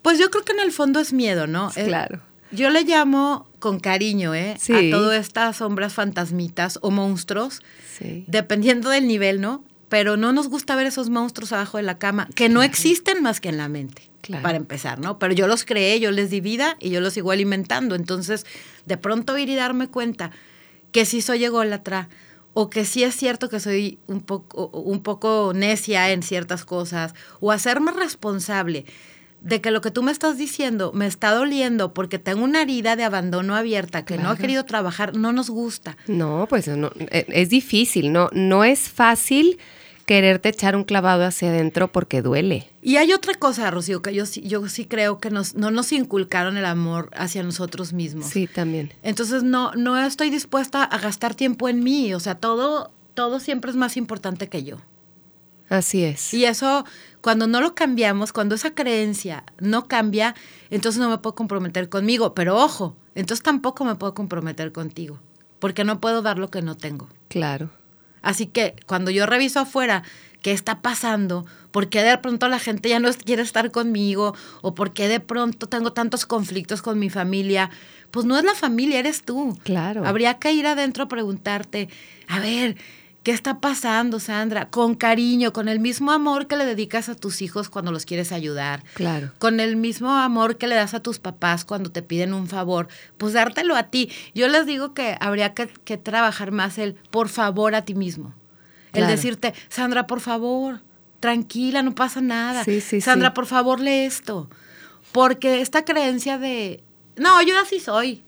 Pues 0.00 0.18
yo 0.18 0.30
creo 0.30 0.44
que 0.44 0.52
en 0.52 0.60
el 0.60 0.72
fondo 0.72 0.98
es 1.00 1.12
miedo, 1.12 1.46
¿no? 1.46 1.70
Eh, 1.76 1.84
claro. 1.84 2.20
Yo 2.52 2.70
le 2.70 2.84
llamo 2.84 3.48
con 3.58 3.80
cariño, 3.80 4.34
¿eh? 4.34 4.56
A 4.56 4.90
todas 4.90 5.20
estas 5.20 5.56
sombras 5.56 5.94
fantasmitas 5.94 6.78
o 6.82 6.90
monstruos, 6.90 7.62
sí. 7.98 8.24
dependiendo 8.26 8.90
del 8.90 9.06
nivel, 9.06 9.40
¿no? 9.40 9.64
Pero 9.88 10.16
no 10.16 10.32
nos 10.32 10.48
gusta 10.48 10.76
ver 10.76 10.86
esos 10.86 11.10
monstruos 11.10 11.52
abajo 11.52 11.76
de 11.76 11.82
la 11.82 11.98
cama, 11.98 12.28
que 12.34 12.48
no 12.48 12.62
existen 12.62 13.22
más 13.22 13.40
que 13.40 13.48
en 13.48 13.58
la 13.58 13.68
mente, 13.68 14.10
claro. 14.20 14.42
para 14.42 14.56
empezar, 14.56 15.00
¿no? 15.00 15.18
Pero 15.18 15.34
yo 15.34 15.46
los 15.46 15.64
creé, 15.64 16.00
yo 16.00 16.10
les 16.10 16.30
di 16.30 16.40
vida 16.40 16.76
y 16.80 16.90
yo 16.90 17.00
los 17.00 17.14
sigo 17.14 17.30
alimentando. 17.30 17.94
Entonces, 17.94 18.46
de 18.86 18.96
pronto 18.96 19.36
ir 19.36 19.48
y 19.48 19.54
darme 19.54 19.88
cuenta 19.88 20.30
que 20.92 21.04
si 21.04 21.20
soy 21.20 21.44
ególatra, 21.44 22.08
o 22.54 22.68
que 22.68 22.84
sí 22.84 23.02
es 23.02 23.16
cierto 23.16 23.48
que 23.48 23.60
soy 23.60 23.98
un 24.06 24.20
poco, 24.20 24.66
un 24.68 25.02
poco 25.02 25.52
necia 25.54 26.10
en 26.10 26.22
ciertas 26.22 26.64
cosas, 26.64 27.14
o 27.40 27.50
hacerme 27.50 27.92
responsable 27.92 28.84
de 29.42 29.60
que 29.60 29.70
lo 29.70 29.80
que 29.80 29.90
tú 29.90 30.02
me 30.02 30.12
estás 30.12 30.38
diciendo 30.38 30.92
me 30.94 31.06
está 31.06 31.32
doliendo 31.32 31.92
porque 31.92 32.18
tengo 32.18 32.44
una 32.44 32.62
herida 32.62 32.96
de 32.96 33.04
abandono 33.04 33.56
abierta 33.56 34.04
que 34.04 34.16
no 34.16 34.32
he 34.32 34.36
querido 34.36 34.64
trabajar, 34.64 35.16
no 35.16 35.32
nos 35.32 35.50
gusta. 35.50 35.96
No, 36.06 36.46
pues 36.48 36.68
no, 36.68 36.90
e, 36.98 37.26
es 37.28 37.50
difícil, 37.50 38.12
no, 38.12 38.28
no 38.32 38.64
es 38.64 38.88
fácil 38.88 39.58
quererte 40.06 40.48
echar 40.48 40.76
un 40.76 40.84
clavado 40.84 41.24
hacia 41.24 41.48
adentro 41.48 41.90
porque 41.90 42.22
duele. 42.22 42.68
Y 42.82 42.96
hay 42.96 43.12
otra 43.12 43.34
cosa, 43.34 43.70
Rocío, 43.70 44.02
que 44.02 44.14
yo, 44.14 44.24
yo 44.24 44.68
sí 44.68 44.84
creo 44.84 45.18
que 45.18 45.30
nos, 45.30 45.54
no 45.54 45.70
nos 45.70 45.92
inculcaron 45.92 46.56
el 46.56 46.64
amor 46.64 47.10
hacia 47.14 47.42
nosotros 47.42 47.92
mismos. 47.92 48.26
Sí, 48.26 48.46
también. 48.46 48.92
Entonces 49.02 49.42
no, 49.42 49.72
no 49.74 49.98
estoy 49.98 50.30
dispuesta 50.30 50.84
a 50.84 50.98
gastar 50.98 51.34
tiempo 51.34 51.68
en 51.68 51.82
mí. 51.82 52.14
O 52.14 52.20
sea, 52.20 52.36
todo, 52.36 52.92
todo 53.14 53.40
siempre 53.40 53.70
es 53.70 53.76
más 53.76 53.96
importante 53.96 54.48
que 54.48 54.64
yo. 54.64 54.78
Así 55.68 56.04
es. 56.04 56.34
Y 56.34 56.44
eso, 56.44 56.84
cuando 57.22 57.46
no 57.46 57.60
lo 57.60 57.74
cambiamos, 57.74 58.32
cuando 58.32 58.54
esa 58.56 58.74
creencia 58.74 59.44
no 59.58 59.86
cambia, 59.88 60.34
entonces 60.68 61.00
no 61.00 61.08
me 61.08 61.18
puedo 61.18 61.34
comprometer 61.34 61.88
conmigo. 61.88 62.34
Pero 62.34 62.56
ojo, 62.56 62.96
entonces 63.14 63.42
tampoco 63.42 63.84
me 63.84 63.94
puedo 63.94 64.12
comprometer 64.12 64.72
contigo, 64.72 65.20
porque 65.58 65.84
no 65.84 66.00
puedo 66.00 66.20
dar 66.20 66.38
lo 66.38 66.50
que 66.50 66.60
no 66.60 66.76
tengo. 66.76 67.08
Claro. 67.28 67.70
Así 68.20 68.46
que 68.46 68.74
cuando 68.86 69.10
yo 69.10 69.24
reviso 69.26 69.60
afuera 69.60 70.02
qué 70.42 70.52
está 70.52 70.82
pasando, 70.82 71.46
por 71.70 71.88
qué 71.88 72.02
de 72.02 72.18
pronto 72.18 72.48
la 72.48 72.58
gente 72.58 72.88
ya 72.88 72.98
no 72.98 73.08
quiere 73.12 73.42
estar 73.42 73.70
conmigo 73.70 74.34
o 74.60 74.74
por 74.74 74.92
qué 74.92 75.06
de 75.08 75.20
pronto 75.20 75.68
tengo 75.68 75.92
tantos 75.92 76.26
conflictos 76.26 76.82
con 76.82 76.98
mi 76.98 77.08
familia, 77.08 77.70
pues 78.10 78.26
no 78.26 78.36
es 78.36 78.44
la 78.44 78.54
familia, 78.54 78.98
eres 78.98 79.22
tú. 79.22 79.56
Claro. 79.62 80.04
Habría 80.04 80.34
que 80.34 80.52
ir 80.52 80.66
adentro 80.66 81.04
a 81.04 81.08
preguntarte, 81.08 81.88
a 82.26 82.40
ver, 82.40 82.76
¿Qué 83.22 83.30
está 83.30 83.60
pasando, 83.60 84.18
Sandra? 84.18 84.68
Con 84.68 84.96
cariño, 84.96 85.52
con 85.52 85.68
el 85.68 85.78
mismo 85.78 86.10
amor 86.10 86.48
que 86.48 86.56
le 86.56 86.64
dedicas 86.64 87.08
a 87.08 87.14
tus 87.14 87.40
hijos 87.40 87.68
cuando 87.68 87.92
los 87.92 88.04
quieres 88.04 88.32
ayudar. 88.32 88.82
Claro. 88.94 89.30
Con 89.38 89.60
el 89.60 89.76
mismo 89.76 90.10
amor 90.10 90.58
que 90.58 90.66
le 90.66 90.74
das 90.74 90.92
a 90.94 91.00
tus 91.00 91.20
papás 91.20 91.64
cuando 91.64 91.92
te 91.92 92.02
piden 92.02 92.34
un 92.34 92.48
favor, 92.48 92.88
pues 93.18 93.34
dártelo 93.34 93.76
a 93.76 93.84
ti. 93.84 94.10
Yo 94.34 94.48
les 94.48 94.66
digo 94.66 94.92
que 94.92 95.16
habría 95.20 95.54
que, 95.54 95.96
trabajar 95.98 96.50
más 96.50 96.78
el 96.78 96.94
por 97.10 97.28
favor 97.28 97.76
a 97.76 97.84
ti 97.84 97.94
mismo. 97.94 98.34
El 98.92 99.06
decirte, 99.06 99.54
Sandra, 99.68 100.06
por 100.06 100.20
favor, 100.20 100.82
tranquila, 101.20 101.82
no 101.82 101.94
pasa 101.94 102.20
nada. 102.20 102.64
Sí, 102.64 102.80
sí, 102.80 103.00
Sandra, 103.00 103.32
por 103.34 103.46
favor, 103.46 103.80
lee 103.80 104.04
esto. 104.04 104.50
Porque 105.12 105.60
esta 105.60 105.84
creencia 105.84 106.38
de, 106.38 106.82
no, 107.16 107.40
yo 107.42 107.58
así 107.58 107.78
soy. 107.78 108.24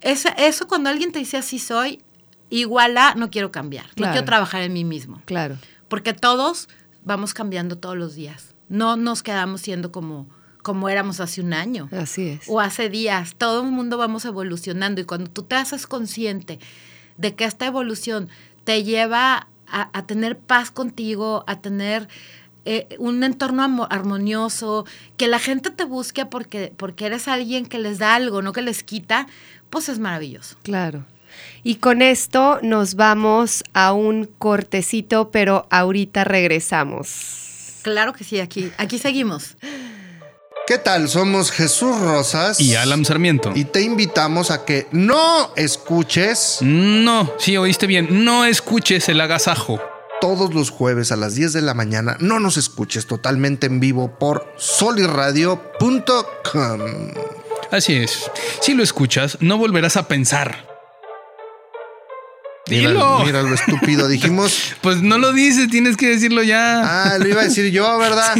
eso 0.00 0.68
cuando 0.68 0.90
alguien 0.90 1.10
te 1.10 1.20
dice 1.20 1.38
así 1.38 1.58
soy, 1.58 2.02
igual 2.50 2.96
a 2.98 3.14
no 3.14 3.30
quiero 3.30 3.50
cambiar, 3.50 3.86
no 3.96 4.10
quiero 4.10 4.24
trabajar 4.24 4.62
en 4.62 4.72
mí 4.72 4.84
mismo. 4.84 5.20
Claro. 5.24 5.56
Porque 5.88 6.12
todos 6.12 6.68
vamos 7.04 7.34
cambiando 7.34 7.78
todos 7.78 7.96
los 7.96 8.14
días. 8.14 8.54
No 8.68 8.96
nos 8.96 9.22
quedamos 9.22 9.60
siendo 9.60 9.92
como, 9.92 10.28
como 10.62 10.88
éramos 10.88 11.20
hace 11.20 11.40
un 11.40 11.52
año. 11.52 11.88
Así 11.92 12.28
es. 12.28 12.44
O 12.48 12.60
hace 12.60 12.90
días. 12.90 13.34
Todo 13.36 13.62
el 13.62 13.70
mundo 13.70 13.96
vamos 13.96 14.24
evolucionando 14.24 15.00
y 15.00 15.04
cuando 15.04 15.30
tú 15.30 15.44
te 15.44 15.54
haces 15.54 15.86
consciente 15.86 16.58
de 17.16 17.34
que 17.34 17.44
esta 17.44 17.66
evolución 17.66 18.28
te 18.64 18.82
lleva 18.82 19.48
a, 19.68 20.06
tener 20.06 20.38
paz 20.38 20.70
contigo, 20.70 21.44
a 21.46 21.60
tener 21.60 22.08
eh, 22.64 22.88
un 22.98 23.22
entorno 23.24 23.86
armonioso, 23.90 24.86
que 25.16 25.28
la 25.28 25.38
gente 25.38 25.70
te 25.70 25.84
busque 25.84 26.26
porque, 26.26 26.72
porque 26.76 27.06
eres 27.06 27.28
alguien 27.28 27.66
que 27.66 27.78
les 27.78 27.98
da 27.98 28.14
algo, 28.14 28.42
no 28.42 28.52
que 28.52 28.62
les 28.62 28.82
quita, 28.82 29.26
pues 29.70 29.88
es 29.88 29.98
maravilloso. 29.98 30.56
Claro. 30.62 31.04
Y 31.62 31.76
con 31.76 32.02
esto 32.02 32.58
nos 32.62 32.94
vamos 32.94 33.64
a 33.72 33.92
un 33.92 34.28
cortecito, 34.38 35.30
pero 35.30 35.66
ahorita 35.70 36.24
regresamos. 36.24 37.08
Claro 37.82 38.12
que 38.12 38.24
sí, 38.24 38.40
aquí, 38.40 38.72
aquí 38.78 38.98
seguimos. 38.98 39.56
¿Qué 40.66 40.78
tal? 40.78 41.08
Somos 41.08 41.52
Jesús 41.52 41.96
Rosas 42.00 42.58
y 42.58 42.74
Alam 42.74 43.04
Sarmiento. 43.04 43.52
Y 43.54 43.66
te 43.66 43.82
invitamos 43.82 44.50
a 44.50 44.64
que 44.64 44.88
no 44.90 45.52
escuches. 45.54 46.58
No, 46.60 47.32
sí, 47.38 47.56
oíste 47.56 47.86
bien, 47.86 48.24
no 48.24 48.44
escuches 48.44 49.08
el 49.08 49.20
agasajo. 49.20 49.80
todos 50.20 50.54
los 50.54 50.70
jueves 50.70 51.12
a 51.12 51.16
las 51.16 51.34
10 51.34 51.52
de 51.52 51.62
la 51.62 51.74
mañana. 51.74 52.16
No 52.20 52.40
nos 52.40 52.56
escuches 52.56 53.06
totalmente 53.06 53.66
en 53.66 53.80
vivo 53.80 54.18
por 54.18 54.52
soliradio.com. 54.56 56.80
Así 57.70 57.94
es. 57.94 58.30
Si 58.60 58.74
lo 58.74 58.82
escuchas, 58.82 59.38
no 59.40 59.58
volverás 59.58 59.96
a 59.96 60.08
pensar. 60.08 60.75
Mira, 62.68 62.88
Dilo. 62.90 63.20
mira 63.24 63.42
lo 63.42 63.54
estúpido. 63.54 64.08
Dijimos, 64.08 64.74
Pues 64.80 65.00
no 65.02 65.18
lo 65.18 65.32
dices, 65.32 65.68
tienes 65.70 65.96
que 65.96 66.08
decirlo 66.08 66.42
ya. 66.42 66.82
ah, 67.12 67.18
lo 67.18 67.28
iba 67.28 67.42
a 67.42 67.44
decir 67.44 67.70
yo, 67.70 67.96
¿verdad? 67.98 68.34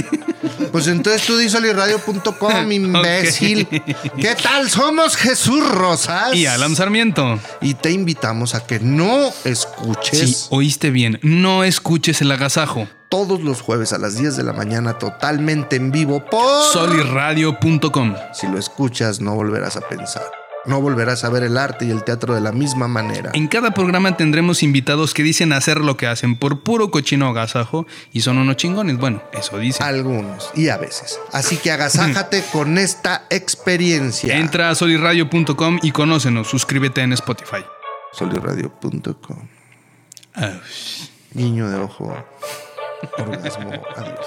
Pues 0.73 0.89
entonces 0.89 1.23
tú 1.27 1.37
di 1.37 1.49
soliradio.com, 1.49 2.73
imbécil. 2.73 3.67
¿Qué 3.69 4.35
tal? 4.43 4.69
Somos 4.69 5.17
Jesús 5.17 5.67
Rosas. 5.69 6.35
Y 6.35 6.47
Alan 6.47 6.75
Sarmiento. 6.75 7.39
Y 7.61 7.75
te 7.75 7.91
invitamos 7.93 8.55
a 8.55 8.67
que 8.67 8.81
no 8.81 9.31
Sí, 9.31 9.51
escuches 9.51 10.47
oíste 10.51 10.91
bien. 10.91 11.19
No 11.23 11.63
escuches 11.65 12.21
el 12.21 12.31
agasajo. 12.33 12.89
todos 13.09 13.41
los 13.43 13.61
jueves 13.63 13.93
a 13.93 13.99
las 13.99 14.17
10 14.19 14.37
de 14.37 14.43
la 14.43 14.53
mañana 14.53 14.99
totalmente 14.99 15.77
en 15.77 15.93
vivo 15.93 16.25
por... 16.25 16.65
Soliradio.com. 16.73 18.15
Si 18.35 18.49
lo 18.49 18.59
escuchas, 18.59 19.21
no 19.21 19.35
volverás 19.35 19.77
a 19.77 19.81
pensar. 19.83 20.25
No 20.67 20.81
volverás 20.81 21.25
a 21.25 21.31
ver 21.31 21.43
el 21.45 21.57
arte 21.57 21.85
y 21.85 21.91
el 21.91 22.03
teatro 22.05 22.35
de 22.35 22.41
la 22.41 22.53
misma 22.53 22.89
manera. 22.89 23.31
En 23.35 23.49
cada 23.49 23.71
programa 23.73 24.17
tendremos 24.17 24.63
invitados 24.63 25.15
que 25.15 25.23
dicen 25.23 25.53
hacer 25.53 25.79
lo 25.79 25.97
que 25.97 26.07
hacen 26.07 26.37
por 26.37 26.63
puro 26.63 26.91
cochino 26.91 27.29
agasajo 27.29 27.87
y 28.13 28.21
son 28.23 28.39
unos 28.39 28.57
chingones. 28.57 28.99
Bueno, 28.99 29.23
eso 29.33 29.59
dicen. 29.59 29.87
Algunos 29.87 30.51
y 30.55 30.69
a 30.69 30.77
veces. 30.77 31.21
Así 31.33 31.57
que 31.57 31.71
agasájate 31.71 32.45
con 32.53 32.79
esta 32.79 33.27
experiencia. 33.31 34.37
Entra 34.37 34.71
a 34.71 34.75
soliradio.com 34.75 35.79
y 35.83 35.93
conócenos. 35.93 36.49
Suscríbete 36.49 37.01
en 37.03 37.13
Spotify. 37.13 37.65
Soliradio.com. 38.13 39.49
Ah, 40.35 40.53
Niño 41.33 41.69
de 41.71 41.79
ojo. 41.79 42.17
Orgasmo. 43.19 43.71
Adiós. 43.97 44.27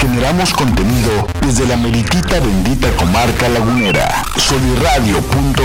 Generamos 0.00 0.52
contenido 0.52 1.28
desde 1.46 1.66
la 1.66 1.76
meritita 1.76 2.40
bendita 2.40 2.90
comarca 2.96 3.48
lagunera. 3.48 4.24
Soliradio.com 4.36 5.64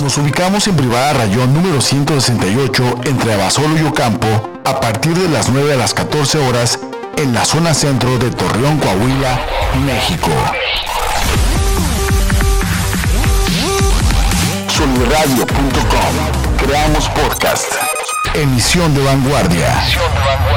Nos 0.00 0.18
ubicamos 0.18 0.66
en 0.66 0.76
Privada 0.76 1.12
Rayón 1.12 1.54
número 1.54 1.80
168 1.80 3.00
entre 3.04 3.34
Abasolo 3.34 3.78
y 3.78 3.84
Ocampo 3.84 4.60
a 4.64 4.80
partir 4.80 5.14
de 5.14 5.28
las 5.28 5.50
9 5.50 5.74
a 5.74 5.76
las 5.76 5.94
14 5.94 6.38
horas 6.48 6.80
en 7.16 7.32
la 7.32 7.44
zona 7.44 7.74
centro 7.74 8.18
de 8.18 8.30
Torreón, 8.30 8.78
Coahuila, 8.78 9.40
México. 9.86 10.30
Soliradio.com. 14.82 16.56
Creamos 16.56 17.08
podcast. 17.10 17.72
Emisión 18.34 18.92
de 18.92 19.04
vanguardia. 19.04 19.80
Bueno, 19.94 20.51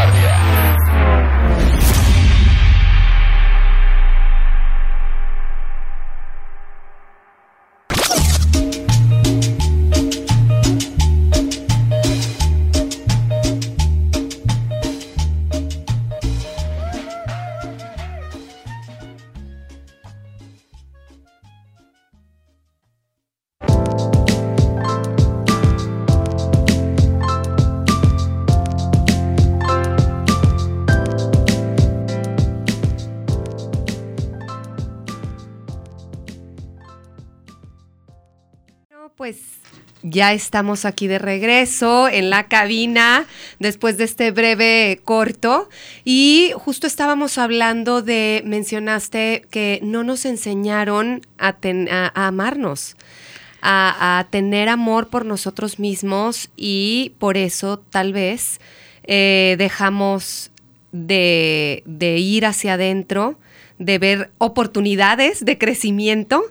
ya 40.15 40.31
estamos 40.31 40.85
aquí 40.85 41.07
de 41.07 41.19
regreso 41.19 42.07
en 42.07 42.29
la 42.29 42.47
cabina 42.47 43.25
después 43.59 43.97
de 43.97 44.05
este 44.05 44.31
breve 44.31 45.01
corto. 45.03 45.69
Y 46.05 46.53
justo 46.55 46.87
estábamos 46.87 47.37
hablando 47.37 48.01
de, 48.01 48.41
mencionaste 48.45 49.43
que 49.51 49.81
no 49.83 50.05
nos 50.05 50.23
enseñaron 50.23 51.21
a, 51.37 51.57
amarnos, 52.15 52.95
a, 53.61 54.19
a 54.19 54.23
tener 54.29 54.69
amor 54.69 55.09
por 55.09 55.25
nosotros 55.25 55.79
mismos 55.79 56.49
y 56.55 57.11
por 57.19 57.35
eso 57.35 57.83
tal 57.89 58.13
vez 58.13 58.61
eh, 59.03 59.55
dejamos 59.57 60.49
de, 60.93 61.83
de 61.85 62.19
ir 62.19 62.45
hacia 62.45 62.75
adentro, 62.75 63.37
de 63.79 63.99
ver 63.99 64.31
oportunidades 64.37 65.43
de 65.43 65.57
crecimiento 65.57 66.45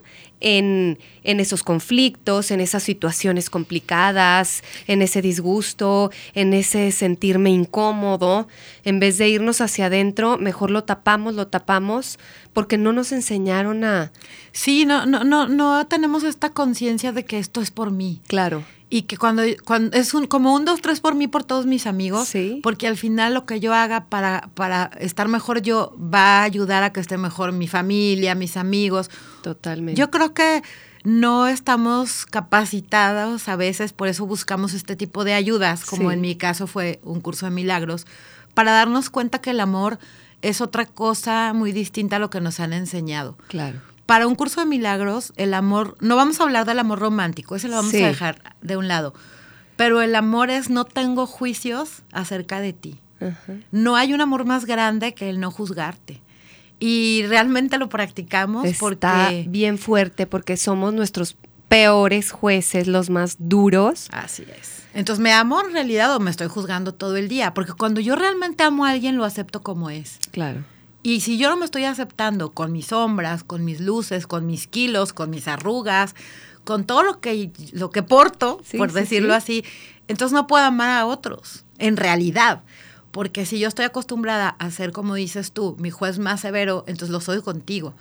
en, 0.46 0.98
en 1.22 1.40
esos 1.40 1.62
conflictos, 1.62 2.50
en 2.50 2.60
esas 2.60 2.82
situaciones 2.82 3.48
complicadas, 3.48 4.62
en 4.86 5.00
ese 5.00 5.22
disgusto, 5.22 6.10
en 6.34 6.52
ese 6.52 6.92
sentirme 6.92 7.48
incómodo. 7.50 8.46
En 8.84 9.00
vez 9.00 9.16
de 9.16 9.28
irnos 9.30 9.62
hacia 9.62 9.86
adentro, 9.86 10.36
mejor 10.36 10.70
lo 10.70 10.84
tapamos, 10.84 11.34
lo 11.34 11.46
tapamos, 11.46 12.18
porque 12.52 12.76
no 12.76 12.92
nos 12.92 13.10
enseñaron 13.10 13.84
a... 13.84 14.12
Sí, 14.52 14.84
no, 14.84 15.06
no, 15.06 15.24
no, 15.24 15.48
no 15.48 15.86
tenemos 15.86 16.24
esta 16.24 16.50
conciencia 16.50 17.12
de 17.12 17.24
que 17.24 17.38
esto 17.38 17.62
es 17.62 17.70
por 17.70 17.90
mí. 17.90 18.20
Claro. 18.26 18.62
Y 18.90 19.02
que 19.02 19.16
cuando, 19.16 19.42
cuando 19.64 19.96
es 19.96 20.12
un, 20.12 20.26
como 20.26 20.54
un 20.54 20.66
dos, 20.66 20.82
tres 20.82 21.00
por 21.00 21.14
mí, 21.14 21.26
por 21.26 21.42
todos 21.42 21.64
mis 21.64 21.86
amigos, 21.86 22.28
Sí. 22.28 22.60
porque 22.62 22.86
al 22.86 22.98
final 22.98 23.32
lo 23.32 23.46
que 23.46 23.58
yo 23.58 23.72
haga 23.72 24.04
para, 24.04 24.50
para 24.54 24.90
estar 25.00 25.26
mejor 25.26 25.62
yo 25.62 25.96
va 25.98 26.40
a 26.40 26.42
ayudar 26.42 26.82
a 26.82 26.92
que 26.92 27.00
esté 27.00 27.16
mejor 27.16 27.52
mi 27.52 27.66
familia, 27.66 28.34
mis 28.34 28.58
amigos. 28.58 29.10
Totalmente. 29.44 29.98
Yo 30.00 30.10
creo 30.10 30.32
que 30.32 30.62
no 31.04 31.46
estamos 31.48 32.24
capacitados 32.24 33.46
a 33.48 33.56
veces, 33.56 33.92
por 33.92 34.08
eso 34.08 34.24
buscamos 34.24 34.72
este 34.72 34.96
tipo 34.96 35.22
de 35.22 35.34
ayudas, 35.34 35.84
como 35.84 36.08
Sí. 36.08 36.14
en 36.14 36.20
mi 36.22 36.34
caso 36.34 36.66
fue 36.66 36.98
un 37.04 37.20
curso 37.20 37.44
de 37.44 37.50
milagros, 37.52 38.06
para 38.54 38.72
darnos 38.72 39.10
cuenta 39.10 39.40
que 39.40 39.50
el 39.50 39.60
amor 39.60 39.98
es 40.40 40.62
otra 40.62 40.86
cosa 40.86 41.52
muy 41.54 41.72
distinta 41.72 42.16
a 42.16 42.18
lo 42.18 42.30
que 42.30 42.40
nos 42.40 42.58
han 42.58 42.72
enseñado. 42.72 43.36
Claro. 43.48 43.80
Para 44.06 44.26
un 44.26 44.34
curso 44.34 44.60
de 44.60 44.66
milagros, 44.66 45.34
el 45.36 45.52
amor, 45.52 45.96
no 46.00 46.16
vamos 46.16 46.40
a 46.40 46.44
hablar 46.44 46.64
del 46.64 46.78
amor 46.78 46.98
romántico, 47.00 47.54
ese 47.56 47.68
lo 47.68 47.76
vamos 47.76 47.90
Sí. 47.92 48.02
a 48.02 48.06
dejar 48.08 48.54
de 48.62 48.78
un 48.78 48.88
lado, 48.88 49.12
pero 49.76 50.00
el 50.00 50.14
amor 50.14 50.48
es 50.48 50.70
no 50.70 50.86
tengo 50.86 51.26
juicios 51.26 52.02
acerca 52.12 52.60
de 52.60 52.72
ti. 52.72 52.98
No 53.72 53.96
hay 53.96 54.12
un 54.14 54.20
amor 54.22 54.44
más 54.46 54.64
grande 54.66 55.14
que 55.14 55.28
el 55.30 55.38
no 55.40 55.50
juzgarte. 55.50 56.20
Y 56.80 57.24
realmente 57.28 57.78
lo 57.78 57.88
practicamos 57.88 58.64
Está 58.66 58.78
porque... 58.80 59.44
bien 59.48 59.78
fuerte 59.78 60.26
porque 60.26 60.56
somos 60.56 60.92
nuestros 60.92 61.36
peores 61.68 62.30
jueces, 62.30 62.86
los 62.86 63.10
más 63.10 63.36
duros. 63.38 64.08
Así 64.12 64.44
es. 64.60 64.82
Entonces, 64.92 65.22
¿me 65.22 65.32
amo 65.32 65.60
en 65.60 65.72
realidad 65.72 66.14
o 66.14 66.20
me 66.20 66.30
estoy 66.30 66.46
juzgando 66.46 66.94
todo 66.94 67.16
el 67.16 67.28
día? 67.28 67.52
Porque 67.54 67.72
cuando 67.72 68.00
yo 68.00 68.14
realmente 68.16 68.62
amo 68.62 68.84
a 68.84 68.90
alguien, 68.90 69.16
lo 69.16 69.24
acepto 69.24 69.60
como 69.62 69.90
es. 69.90 70.18
Claro. 70.30 70.64
Y 71.02 71.20
si 71.20 71.36
yo 71.36 71.50
no 71.50 71.56
me 71.56 71.64
estoy 71.64 71.84
aceptando 71.84 72.52
con 72.52 72.70
mis 72.72 72.86
sombras, 72.86 73.44
con 73.44 73.64
mis 73.64 73.80
luces, 73.80 74.26
con 74.26 74.46
mis 74.46 74.66
kilos, 74.66 75.12
con 75.12 75.30
mis 75.30 75.48
arrugas, 75.48 76.14
con 76.64 76.84
todo 76.84 77.02
lo 77.02 77.20
que, 77.20 77.50
lo 77.72 77.90
que 77.90 78.02
porto, 78.02 78.60
Sí, 78.64 78.78
por 78.78 78.90
sí, 78.90 78.94
decirlo 79.00 79.34
sí. 79.34 79.36
así, 79.36 79.64
entonces 80.08 80.32
no 80.32 80.46
puedo 80.46 80.64
amar 80.64 80.90
a 80.90 81.06
otros, 81.06 81.64
en 81.78 81.96
realidad. 81.96 82.62
Porque 83.14 83.46
si 83.46 83.60
yo 83.60 83.68
estoy 83.68 83.84
acostumbrada 83.84 84.48
a 84.58 84.70
ser, 84.72 84.90
como 84.90 85.14
dices 85.14 85.52
tú, 85.52 85.76
mi 85.78 85.90
juez 85.90 86.18
más 86.18 86.40
severo, 86.40 86.82
entonces 86.88 87.10
lo 87.10 87.20
soy 87.20 87.40
contigo. 87.42 87.94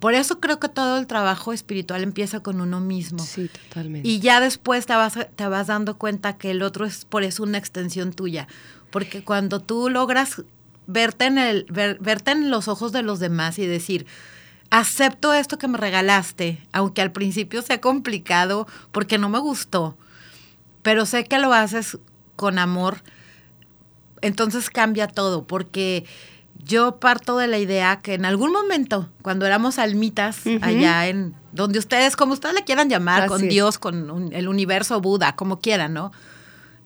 Por 0.00 0.12
eso 0.12 0.38
creo 0.38 0.60
que 0.60 0.68
todo 0.68 0.98
el 0.98 1.06
trabajo 1.06 1.54
espiritual 1.54 2.02
empieza 2.02 2.40
con 2.40 2.60
uno 2.60 2.78
mismo. 2.78 3.20
Sí, 3.24 3.48
totalmente. 3.48 4.06
Y 4.06 4.20
ya 4.20 4.38
después 4.40 4.84
te 4.84 4.94
vas, 4.94 5.14
te 5.34 5.46
vas 5.46 5.66
dando 5.68 5.96
cuenta 5.96 6.36
que 6.36 6.50
el 6.50 6.60
otro 6.62 6.84
es 6.84 7.06
por 7.06 7.22
eso 7.22 7.42
una 7.42 7.56
extensión 7.56 8.12
tuya. 8.12 8.48
Porque 8.90 9.24
cuando 9.24 9.60
tú 9.60 9.88
logras 9.88 10.42
verte 10.86 11.24
en, 11.24 11.38
el, 11.38 11.64
ver- 11.70 11.96
verte 12.00 12.32
en 12.32 12.50
los 12.50 12.68
ojos 12.68 12.92
de 12.92 13.02
los 13.02 13.18
demás 13.18 13.58
y 13.58 13.66
decir, 13.66 14.04
acepto 14.70 15.32
esto 15.32 15.56
que 15.56 15.68
me 15.68 15.78
regalaste, 15.78 16.62
aunque 16.72 17.00
al 17.00 17.12
principio 17.12 17.62
sea 17.62 17.80
complicado 17.80 18.66
porque 18.92 19.16
no 19.16 19.30
me 19.30 19.38
gustó, 19.38 19.96
pero 20.82 21.06
sé 21.06 21.24
que 21.24 21.38
lo 21.38 21.52
haces 21.54 21.98
con 22.36 22.58
amor, 22.58 23.02
entonces 24.22 24.70
cambia 24.70 25.06
todo, 25.08 25.44
porque 25.46 26.04
yo 26.62 26.96
parto 27.00 27.38
de 27.38 27.46
la 27.48 27.58
idea 27.58 28.00
que 28.02 28.14
en 28.14 28.24
algún 28.24 28.52
momento, 28.52 29.08
cuando 29.22 29.46
éramos 29.46 29.78
almitas 29.78 30.42
allá 30.62 31.08
en 31.08 31.34
donde 31.52 31.78
ustedes, 31.78 32.16
como 32.16 32.32
ustedes 32.34 32.54
le 32.54 32.64
quieran 32.64 32.88
llamar, 32.90 33.26
con 33.28 33.42
es. 33.44 33.48
Dios, 33.48 33.78
con 33.78 34.10
un- 34.10 34.32
el 34.34 34.46
universo, 34.48 35.00
Buda, 35.00 35.36
como 35.36 35.58
quieran, 35.60 35.94
¿no? 35.94 36.12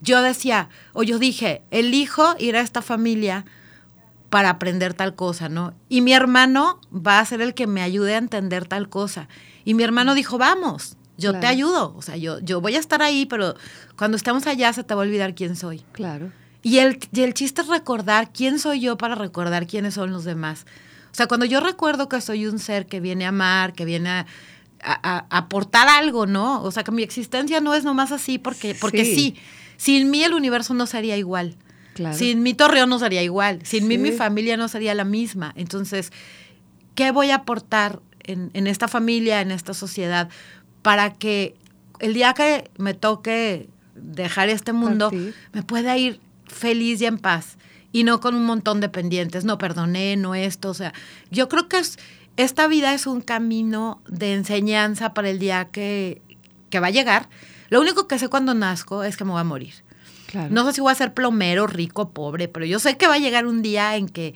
Yo 0.00 0.22
decía, 0.22 0.68
o 0.92 1.02
yo 1.02 1.18
dije, 1.18 1.62
elijo 1.70 2.34
ir 2.38 2.56
a 2.56 2.60
esta 2.60 2.82
familia 2.82 3.44
para 4.30 4.50
aprender 4.50 4.94
tal 4.94 5.14
cosa, 5.14 5.48
¿no? 5.48 5.74
Y 5.88 6.00
mi 6.02 6.12
hermano 6.12 6.78
va 6.92 7.20
a 7.20 7.24
ser 7.24 7.40
el 7.40 7.54
que 7.54 7.66
me 7.66 7.82
ayude 7.82 8.14
a 8.14 8.18
entender 8.18 8.66
tal 8.66 8.88
cosa. 8.88 9.28
Y 9.64 9.74
mi 9.74 9.82
hermano 9.82 10.14
dijo, 10.14 10.38
vamos, 10.38 10.96
yo 11.16 11.32
te 11.40 11.46
ayudo. 11.46 11.94
O 11.96 12.02
sea, 12.02 12.16
yo, 12.16 12.38
yo 12.40 12.60
voy 12.60 12.74
a 12.76 12.80
estar 12.80 13.00
ahí, 13.02 13.26
pero 13.26 13.54
cuando 13.96 14.16
estemos 14.16 14.46
allá 14.46 14.72
se 14.72 14.82
te 14.84 14.94
va 14.94 15.02
a 15.02 15.04
olvidar 15.06 15.34
quién 15.34 15.56
soy. 15.56 15.84
Claro. 15.92 16.30
Y 16.64 16.78
el, 16.78 16.98
y 17.12 17.20
el 17.20 17.34
chiste 17.34 17.60
es 17.60 17.68
recordar 17.68 18.32
quién 18.32 18.58
soy 18.58 18.80
yo 18.80 18.96
para 18.96 19.14
recordar 19.14 19.66
quiénes 19.66 19.94
son 19.94 20.10
los 20.10 20.24
demás. 20.24 20.64
O 21.12 21.14
sea, 21.14 21.26
cuando 21.28 21.46
yo 21.46 21.60
recuerdo 21.60 22.08
que 22.08 22.20
soy 22.20 22.46
un 22.46 22.58
ser 22.58 22.86
que 22.86 22.98
viene 22.98 23.26
a 23.26 23.28
amar, 23.28 23.74
que 23.74 23.84
viene 23.84 24.08
a, 24.10 24.26
aportar 25.30 25.88
algo, 25.88 26.26
¿no? 26.26 26.62
O 26.62 26.70
sea, 26.70 26.82
que 26.82 26.90
mi 26.90 27.02
existencia 27.02 27.60
no 27.60 27.74
es 27.74 27.84
nomás 27.84 28.10
así 28.12 28.38
porque, 28.38 28.74
porque 28.74 29.04
Sí. 29.04 29.14
sí. 29.14 29.36
Sin 29.76 30.10
mí 30.10 30.24
el 30.24 30.34
universo 30.34 30.74
no 30.74 30.86
sería 30.86 31.16
igual. 31.16 31.56
Claro. 31.94 32.16
Sin 32.16 32.42
mi 32.42 32.54
torreón 32.54 32.88
no 32.90 32.98
sería 32.98 33.22
igual. 33.22 33.60
Sin 33.64 33.86
mí 33.86 33.94
Sí. 33.96 34.00
mi 34.00 34.12
familia 34.12 34.56
no 34.56 34.66
sería 34.68 34.94
la 34.94 35.04
misma. 35.04 35.52
Entonces, 35.56 36.12
¿qué 36.94 37.12
voy 37.12 37.30
a 37.30 37.36
aportar 37.36 38.00
en, 38.24 38.50
en 38.54 38.66
esta 38.66 38.88
familia, 38.88 39.40
en 39.40 39.50
esta 39.52 39.74
sociedad, 39.74 40.28
para 40.82 41.12
que 41.12 41.54
el 42.00 42.14
día 42.14 42.34
que 42.34 42.70
me 42.78 42.94
toque 42.94 43.68
dejar 43.94 44.48
este 44.48 44.72
mundo, 44.72 45.10
Partir. 45.10 45.34
me 45.52 45.62
pueda 45.62 45.96
ir 45.96 46.20
feliz 46.54 47.00
y 47.00 47.06
en 47.06 47.18
paz? 47.18 47.56
Y 47.92 48.04
no 48.04 48.20
con 48.20 48.34
un 48.34 48.44
montón 48.44 48.80
de 48.80 48.88
pendientes, 48.88 49.44
no 49.44 49.58
perdoné, 49.58 50.16
no 50.16 50.34
esto, 50.34 50.70
o 50.70 50.74
sea, 50.74 50.92
yo 51.30 51.48
creo 51.48 51.68
que 51.68 51.78
es, 51.78 51.98
esta 52.36 52.66
vida 52.66 52.92
es 52.94 53.06
un 53.06 53.20
camino 53.20 54.02
de 54.08 54.34
enseñanza 54.34 55.14
para 55.14 55.30
el 55.30 55.38
día 55.38 55.66
que, 55.66 56.20
que 56.70 56.80
va 56.80 56.88
a 56.88 56.90
llegar. 56.90 57.28
Lo 57.70 57.80
único 57.80 58.08
que 58.08 58.18
sé 58.18 58.28
cuando 58.28 58.54
nazco 58.54 59.04
es 59.04 59.16
que 59.16 59.24
me 59.24 59.30
voy 59.30 59.40
a 59.40 59.44
morir. 59.44 59.74
Claro. 60.26 60.48
No 60.50 60.66
sé 60.66 60.72
si 60.72 60.80
voy 60.80 60.90
a 60.90 60.96
ser 60.96 61.14
plomero, 61.14 61.66
rico, 61.66 62.10
pobre, 62.10 62.48
pero 62.48 62.66
yo 62.66 62.80
sé 62.80 62.96
que 62.96 63.06
va 63.06 63.14
a 63.14 63.18
llegar 63.18 63.46
un 63.46 63.62
día 63.62 63.96
en 63.96 64.08
que, 64.08 64.34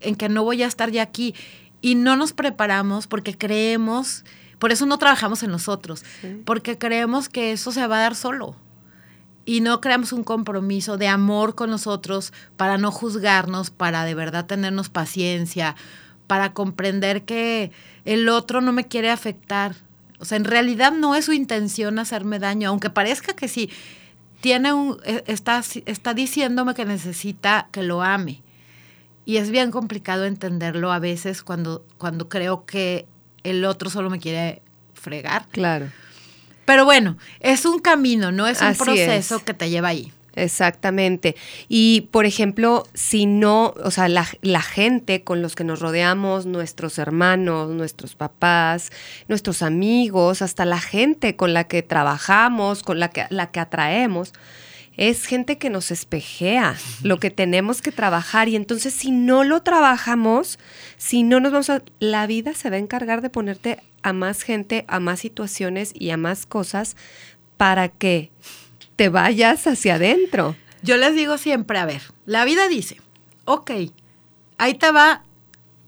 en 0.00 0.14
que 0.14 0.28
no 0.28 0.44
voy 0.44 0.62
a 0.62 0.66
estar 0.66 0.90
ya 0.90 1.02
aquí. 1.02 1.34
Y 1.80 1.94
no 1.94 2.16
nos 2.16 2.32
preparamos 2.32 3.06
porque 3.06 3.36
creemos, 3.36 4.24
por 4.58 4.72
eso 4.72 4.84
no 4.84 4.98
trabajamos 4.98 5.42
en 5.42 5.50
nosotros, 5.50 6.04
porque 6.44 6.76
creemos 6.76 7.28
que 7.28 7.52
eso 7.52 7.72
se 7.72 7.86
va 7.86 7.98
a 7.98 8.02
dar 8.02 8.14
solo. 8.14 8.56
Y 9.48 9.62
no 9.62 9.80
creamos 9.80 10.12
un 10.12 10.24
compromiso 10.24 10.98
de 10.98 11.08
amor 11.08 11.54
con 11.54 11.70
nosotros 11.70 12.34
para 12.58 12.76
no 12.76 12.90
juzgarnos, 12.90 13.70
para 13.70 14.04
de 14.04 14.14
verdad 14.14 14.44
tenernos 14.44 14.90
paciencia, 14.90 15.74
para 16.26 16.52
comprender 16.52 17.22
que 17.24 17.72
el 18.04 18.28
otro 18.28 18.60
no 18.60 18.72
me 18.72 18.86
quiere 18.86 19.08
afectar. 19.08 19.74
O 20.18 20.26
sea, 20.26 20.36
en 20.36 20.44
realidad 20.44 20.92
no 20.92 21.14
es 21.14 21.24
su 21.24 21.32
intención 21.32 21.98
hacerme 21.98 22.38
daño, 22.38 22.68
aunque 22.68 22.90
parezca 22.90 23.32
que 23.34 23.48
sí 23.48 23.70
tiene 24.42 24.74
un, 24.74 24.98
e- 25.06 25.24
está, 25.28 25.62
está 25.86 26.12
diciéndome 26.12 26.74
que 26.74 26.84
necesita 26.84 27.68
que 27.72 27.82
lo 27.82 28.02
ame. 28.02 28.42
Y 29.24 29.38
es 29.38 29.50
bien 29.50 29.70
complicado 29.70 30.26
entenderlo 30.26 30.92
a 30.92 30.98
veces 30.98 31.42
cuando, 31.42 31.86
cuando 31.96 32.28
creo 32.28 32.66
que 32.66 33.06
el 33.44 33.64
otro 33.64 33.88
solo 33.88 34.10
me 34.10 34.18
quiere 34.18 34.60
fregar. 34.92 35.46
Claro. 35.52 35.90
Pero 36.68 36.84
bueno, 36.84 37.16
es 37.40 37.64
un 37.64 37.78
camino, 37.78 38.30
no 38.30 38.46
es 38.46 38.60
un 38.60 38.66
Así 38.66 38.84
proceso 38.84 39.36
es. 39.36 39.42
que 39.42 39.54
te 39.54 39.70
lleva 39.70 39.88
ahí. 39.88 40.12
Exactamente. 40.34 41.34
Y, 41.66 42.10
por 42.10 42.26
ejemplo, 42.26 42.86
si 42.92 43.24
no, 43.24 43.72
o 43.82 43.90
sea, 43.90 44.06
la, 44.08 44.26
la 44.42 44.60
gente 44.60 45.24
con 45.24 45.40
los 45.40 45.54
que 45.54 45.64
nos 45.64 45.80
rodeamos, 45.80 46.44
nuestros 46.44 46.98
hermanos, 46.98 47.70
nuestros 47.70 48.16
papás, 48.16 48.90
nuestros 49.28 49.62
amigos, 49.62 50.42
hasta 50.42 50.66
la 50.66 50.78
gente 50.78 51.36
con 51.36 51.54
la 51.54 51.64
que 51.64 51.82
trabajamos, 51.82 52.82
con 52.82 53.00
la 53.00 53.08
que, 53.08 53.24
la 53.30 53.50
que 53.50 53.60
atraemos, 53.60 54.34
es 54.98 55.26
gente 55.26 55.58
que 55.58 55.70
nos 55.70 55.92
espejea 55.92 56.76
lo 57.04 57.18
que 57.20 57.30
tenemos 57.30 57.80
que 57.80 57.92
trabajar. 57.92 58.48
Y 58.48 58.56
entonces, 58.56 58.92
si 58.92 59.12
no 59.12 59.44
lo 59.44 59.62
trabajamos, 59.62 60.58
si 60.96 61.22
no 61.22 61.38
nos 61.38 61.52
vamos 61.52 61.70
a... 61.70 61.82
La 62.00 62.26
vida 62.26 62.52
se 62.52 62.68
va 62.68 62.76
a 62.76 62.80
encargar 62.80 63.22
de 63.22 63.30
ponerte 63.30 63.80
a 64.02 64.12
más 64.12 64.42
gente, 64.42 64.84
a 64.88 64.98
más 64.98 65.20
situaciones 65.20 65.92
y 65.94 66.10
a 66.10 66.16
más 66.16 66.46
cosas 66.46 66.96
para 67.56 67.88
que 67.88 68.32
te 68.96 69.08
vayas 69.08 69.68
hacia 69.68 69.94
adentro. 69.94 70.56
Yo 70.82 70.96
les 70.96 71.14
digo 71.14 71.38
siempre, 71.38 71.78
a 71.78 71.86
ver, 71.86 72.02
la 72.26 72.44
vida 72.44 72.66
dice, 72.66 73.00
ok, 73.44 73.70
ahí 74.58 74.74
te 74.74 74.90
va 74.90 75.22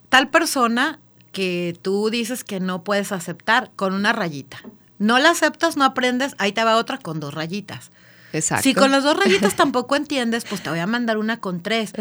tal 0.09 0.31
persona 0.31 1.01
que 1.33 1.77
tú 1.83 2.11
dices 2.11 2.44
que 2.44 2.61
no 2.61 2.85
puedes 2.85 3.11
aceptar 3.11 3.73
con 3.75 3.92
una 3.92 4.12
rayita. 4.12 4.62
No 4.99 5.18
la 5.18 5.31
aceptas, 5.31 5.77
no 5.77 5.85
aprendes, 5.85 6.37
ahí 6.38 6.53
te 6.53 6.62
va 6.62 6.77
otra 6.77 6.99
con 6.99 7.18
dos 7.18 7.35
rayitas. 7.35 7.90
Exacto. 8.32 8.62
Si 8.64 8.74
con 8.74 8.90
las 8.90 9.04
dos 9.04 9.16
rayitas 9.16 9.56
tampoco 9.56 9.96
entiendes, 9.96 10.44
pues 10.44 10.62
te 10.62 10.70
voy 10.70 10.78
a 10.78 10.86
mandar 10.86 11.18
una 11.18 11.40
con 11.40 11.62
tres. 11.62 11.92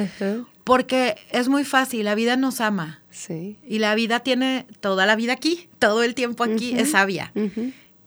Porque 0.63 1.15
es 1.31 1.49
muy 1.49 1.65
fácil, 1.65 2.05
la 2.05 2.15
vida 2.15 2.35
nos 2.37 2.61
ama. 2.61 3.01
Sí. 3.09 3.57
Y 3.67 3.79
la 3.79 3.95
vida 3.95 4.19
tiene 4.19 4.67
toda 4.81 5.05
la 5.05 5.15
vida 5.15 5.33
aquí, 5.33 5.69
todo 5.79 6.03
el 6.03 6.13
tiempo 6.15 6.43
aquí, 6.43 6.77
es 6.77 6.91
sabia. 6.91 7.31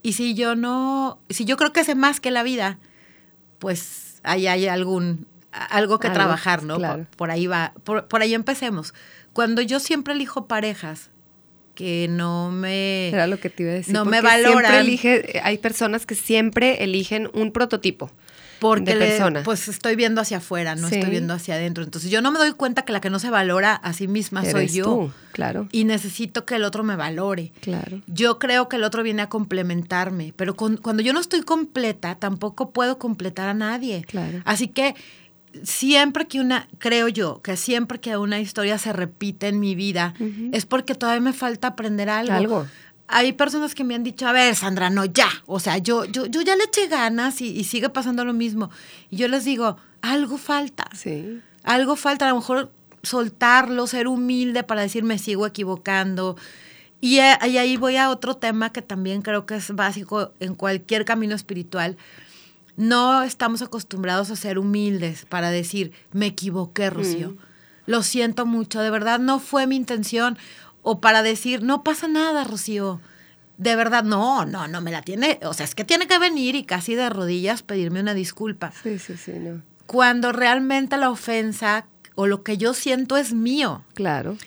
Y 0.01 0.13
si 0.13 0.33
yo 0.33 0.55
no, 0.55 1.19
si 1.29 1.45
yo 1.45 1.57
creo 1.57 1.73
que 1.73 1.83
sé 1.83 1.95
más 1.95 2.19
que 2.19 2.31
la 2.31 2.43
vida, 2.43 2.77
pues 3.59 4.19
ahí 4.23 4.47
hay 4.47 4.67
algún, 4.67 5.27
algo 5.51 5.99
que 5.99 6.07
Algo, 6.07 6.15
trabajar, 6.19 6.63
¿no? 6.63 6.77
claro. 6.77 7.05
Por, 7.05 7.17
por 7.17 7.31
ahí 7.31 7.47
va, 7.47 7.73
por, 7.83 8.07
por 8.07 8.21
ahí 8.21 8.33
empecemos. 8.33 8.93
Cuando 9.31 9.61
yo 9.61 9.79
siempre 9.79 10.13
elijo 10.13 10.47
parejas 10.47 11.09
que 11.75 12.07
no 12.09 12.51
me... 12.51 13.09
Era 13.09 13.27
lo 13.27 13.39
que 13.39 13.49
te 13.49 13.63
iba 13.63 13.71
a 13.71 13.75
decir. 13.75 13.93
No 13.93 14.05
me 14.05 14.21
porque 14.21 14.35
Siempre 14.37 14.53
valoran. 14.53 14.75
elige, 14.75 15.41
hay 15.43 15.57
personas 15.57 16.05
que 16.05 16.15
siempre 16.15 16.83
eligen 16.83 17.29
un 17.33 17.51
prototipo. 17.51 18.11
porque 18.59 18.93
de 18.93 18.95
le- 18.95 19.07
persona. 19.07 19.43
pues 19.43 19.67
estoy 19.67 19.97
viendo 19.97 20.21
hacia 20.21 20.37
afuera, 20.37 20.75
no 20.75 20.87
Sí. 20.87 20.95
estoy 20.95 21.09
viendo 21.09 21.33
hacia 21.33 21.55
adentro. 21.55 21.83
Entonces 21.83 22.09
yo 22.09 22.21
no 22.21 22.31
me 22.31 22.39
doy 22.39 22.53
cuenta 22.53 22.83
que 22.83 22.93
la 22.93 23.01
que 23.01 23.09
no 23.09 23.19
se 23.19 23.29
valora 23.29 23.73
a 23.75 23.91
sí 23.91 24.07
misma 24.07 24.45
soy 24.45 24.67
yo. 24.69 24.83
tú, 24.85 25.11
claro. 25.33 25.67
Y 25.73 25.83
necesito 25.83 26.45
que 26.45 26.55
el 26.55 26.63
otro 26.63 26.81
me 26.83 26.95
valore. 26.95 27.51
Claro. 27.59 27.99
Yo 28.07 28.39
creo 28.39 28.69
que 28.69 28.77
el 28.77 28.85
otro 28.85 29.03
viene 29.03 29.21
a 29.21 29.27
complementarme, 29.27 30.31
pero 30.37 30.55
con- 30.55 30.77
cuando 30.77 31.03
yo 31.03 31.11
no 31.11 31.19
estoy 31.19 31.41
completa, 31.41 32.15
tampoco 32.15 32.71
puedo 32.71 32.97
completar 32.99 33.49
a 33.49 33.53
nadie. 33.53 34.05
Claro. 34.07 34.41
Así 34.45 34.69
que 34.69 34.95
siempre 35.63 36.27
que 36.27 36.39
una, 36.39 36.67
creo 36.79 37.07
yo, 37.07 37.41
que 37.41 37.57
siempre 37.57 37.99
que 37.99 38.17
una 38.17 38.39
historia 38.39 38.77
se 38.77 38.93
repite 38.93 39.47
en 39.47 39.59
mi 39.59 39.75
vida, 39.75 40.13
es 40.51 40.65
porque 40.65 40.95
todavía 40.95 41.21
me 41.21 41.33
falta 41.33 41.69
aprender 41.69 42.09
algo. 42.09 42.33
Algo. 42.33 42.67
Hay 43.07 43.33
personas 43.33 43.75
que 43.75 43.83
me 43.83 43.95
han 43.95 44.03
dicho, 44.03 44.27
a 44.27 44.31
ver, 44.31 44.55
Sandra, 44.55 44.89
no, 44.89 45.05
ya. 45.05 45.27
O 45.45 45.59
sea, 45.59 45.77
yo, 45.77 46.05
yo, 46.05 46.25
yo 46.25 46.41
ya 46.41 46.55
le 46.55 46.63
eché 46.63 46.87
ganas 46.87 47.41
y, 47.41 47.49
y 47.49 47.65
sigue 47.65 47.89
pasando 47.89 48.25
lo 48.25 48.33
mismo. 48.33 48.71
Y 49.09 49.17
yo 49.17 49.27
les 49.27 49.45
digo, 49.45 49.77
algo 50.01 50.37
falta. 50.37 50.89
Sí. 50.95 51.41
Algo 51.63 51.95
falta, 51.95 52.25
a 52.25 52.29
lo 52.29 52.37
mejor 52.37 52.71
soltarlo, 53.03 53.85
ser 53.85 54.07
humilde 54.07 54.63
para 54.63 54.81
decir 54.81 55.03
me 55.03 55.19
sigo 55.19 55.45
equivocando. 55.45 56.37
Y, 57.01 57.19
eh, 57.19 57.37
y 57.47 57.57
ahí 57.57 57.75
voy 57.75 57.97
a 57.97 58.09
otro 58.09 58.37
tema 58.37 58.71
que 58.71 58.81
también 58.81 59.21
creo 59.21 59.45
que 59.45 59.55
es 59.55 59.75
básico 59.75 60.31
en 60.39 60.55
cualquier 60.55 61.03
camino 61.03 61.35
espiritual. 61.35 61.97
No 62.75 63.23
estamos 63.23 63.61
acostumbrados 63.61 64.31
a 64.31 64.35
ser 64.35 64.57
humildes 64.57 65.25
para 65.25 65.51
decir 65.51 65.91
me 66.11 66.27
equivoqué, 66.27 66.89
Rocío. 66.89 67.35
Lo 67.85 68.01
siento 68.01 68.45
mucho, 68.45 68.81
de 68.81 68.89
verdad 68.89 69.19
no 69.19 69.39
fue 69.39 69.67
mi 69.67 69.75
intención. 69.75 70.37
O 70.81 70.99
para 70.99 71.21
decir 71.23 71.63
no 71.63 71.83
pasa 71.83 72.07
nada, 72.07 72.43
Rocío. 72.43 72.99
De 73.57 73.75
verdad, 73.75 74.03
no, 74.03 74.45
no, 74.45 74.67
no 74.67 74.81
me 74.81 74.91
la 74.91 75.01
tiene. 75.03 75.39
O 75.43 75.53
sea, 75.53 75.63
es 75.65 75.75
que 75.75 75.85
tiene 75.85 76.07
que 76.07 76.17
venir 76.17 76.55
y 76.55 76.63
casi 76.63 76.95
de 76.95 77.07
rodillas 77.09 77.61
pedirme 77.61 77.99
una 78.01 78.13
disculpa 78.15 78.71
Sí, 78.81 78.97
sí, 78.97 79.15
sí, 79.15 79.33
no. 79.39 79.61
cuando 79.85 80.31
realmente 80.31 80.97
la 80.97 81.09
ofensa 81.11 81.85
o 82.15 82.25
lo 82.27 82.41
que 82.43 82.57
yo 82.57 82.73
siento 82.73 83.15
es 83.15 83.33
mío. 83.33 83.85
Claro. 83.93 84.37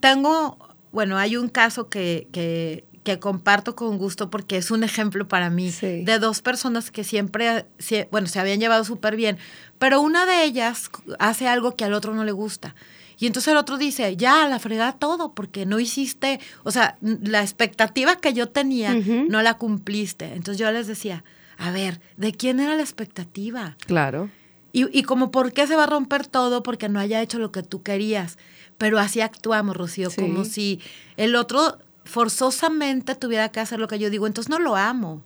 Tengo, 0.00 0.58
bueno, 0.92 1.16
hay 1.16 1.36
un 1.36 1.48
caso 1.48 1.88
que, 1.88 2.28
que, 2.32 2.84
que 3.04 3.20
comparto 3.20 3.76
con 3.76 3.98
gusto 3.98 4.30
porque 4.30 4.56
es 4.56 4.70
un 4.72 4.82
ejemplo 4.82 5.28
para 5.28 5.50
mí 5.50 5.70
Sí. 5.70 6.02
de 6.04 6.18
dos 6.18 6.42
personas 6.42 6.90
que 6.90 7.04
siempre, 7.04 7.66
sie- 7.78 8.08
bueno, 8.10 8.26
se 8.26 8.40
habían 8.40 8.58
llevado 8.58 8.82
súper 8.84 9.14
bien, 9.14 9.38
pero 9.78 10.00
una 10.00 10.26
de 10.26 10.42
ellas 10.44 10.90
hace 11.20 11.46
algo 11.46 11.76
que 11.76 11.84
al 11.84 11.92
otro 11.94 12.14
no 12.14 12.24
le 12.24 12.32
gusta. 12.32 12.74
Y 13.16 13.26
entonces 13.26 13.52
el 13.52 13.58
otro 13.58 13.76
dice, 13.78 14.16
ya, 14.16 14.48
la 14.48 14.58
fregada 14.58 14.92
todo, 14.94 15.34
porque 15.34 15.66
no 15.66 15.78
hiciste, 15.78 16.40
o 16.64 16.72
sea, 16.72 16.98
la 17.00 17.42
expectativa 17.42 18.16
que 18.16 18.32
yo 18.32 18.48
tenía 18.48 18.92
no 18.94 19.40
la 19.42 19.54
cumpliste. 19.54 20.32
Entonces 20.34 20.58
yo 20.58 20.72
les 20.72 20.88
decía, 20.88 21.22
a 21.56 21.70
ver, 21.70 22.00
¿de 22.16 22.32
quién 22.32 22.58
era 22.58 22.74
la 22.74 22.82
expectativa? 22.82 23.76
Claro. 23.86 24.30
Y, 24.72 24.86
y 24.98 25.04
como, 25.04 25.30
¿por 25.30 25.52
qué 25.52 25.68
se 25.68 25.76
va 25.76 25.84
a 25.84 25.86
romper 25.86 26.26
todo? 26.26 26.64
Porque 26.64 26.88
no 26.88 26.98
haya 26.98 27.22
hecho 27.22 27.38
lo 27.38 27.52
que 27.52 27.62
tú 27.62 27.82
querías. 27.84 28.36
Pero 28.78 28.98
así 28.98 29.20
actuamos, 29.20 29.76
Rocío, 29.76 30.10
Sí. 30.10 30.20
como 30.20 30.44
si 30.44 30.80
el 31.16 31.36
otro 31.36 31.78
forzosamente 32.04 33.14
tuviera 33.14 33.48
que 33.50 33.60
hacer 33.60 33.78
lo 33.80 33.88
que 33.88 33.98
yo 33.98 34.10
digo. 34.10 34.26
Entonces 34.26 34.50
no 34.50 34.58
lo 34.58 34.76
amo. 34.76 35.22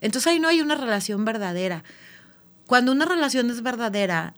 Entonces 0.00 0.26
ahí 0.32 0.38
no 0.40 0.48
hay 0.48 0.60
una 0.60 0.74
relación 0.74 1.24
verdadera. 1.24 1.84
Cuando 2.66 2.92
una 2.92 3.04
relación 3.04 3.50
es 3.50 3.62
verdadera, 3.62 4.34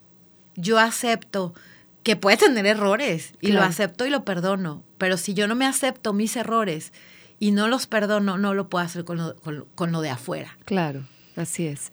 yo 0.57 0.79
acepto 0.79 1.55
que 2.03 2.17
puede 2.17 2.37
tener 2.37 2.67
errores 2.67 3.33
y 3.41 3.49
lo 3.53 3.61
acepto 3.63 4.07
y 4.07 4.11
lo 4.11 4.25
perdono. 4.25 4.83
Pero 4.99 5.17
si 5.17 5.35
yo 5.35 5.47
no 5.47 5.55
me 5.55 5.67
acepto 5.67 6.13
mis 6.13 6.35
errores 6.37 6.93
y 7.39 7.53
no 7.53 7.69
los 7.69 7.87
perdono, 7.87 8.39
no 8.39 8.55
lo 8.55 8.69
puedo 8.69 8.85
hacer 8.85 9.05
con 9.05 9.19
lo, 9.19 9.37
con 9.37 9.57
lo- 9.59 9.67
con 9.75 9.93
lo 9.93 10.01
de 10.01 10.11
afuera. 10.11 10.57
Claro, 10.65 11.05
así 11.37 11.67
es. 11.67 11.93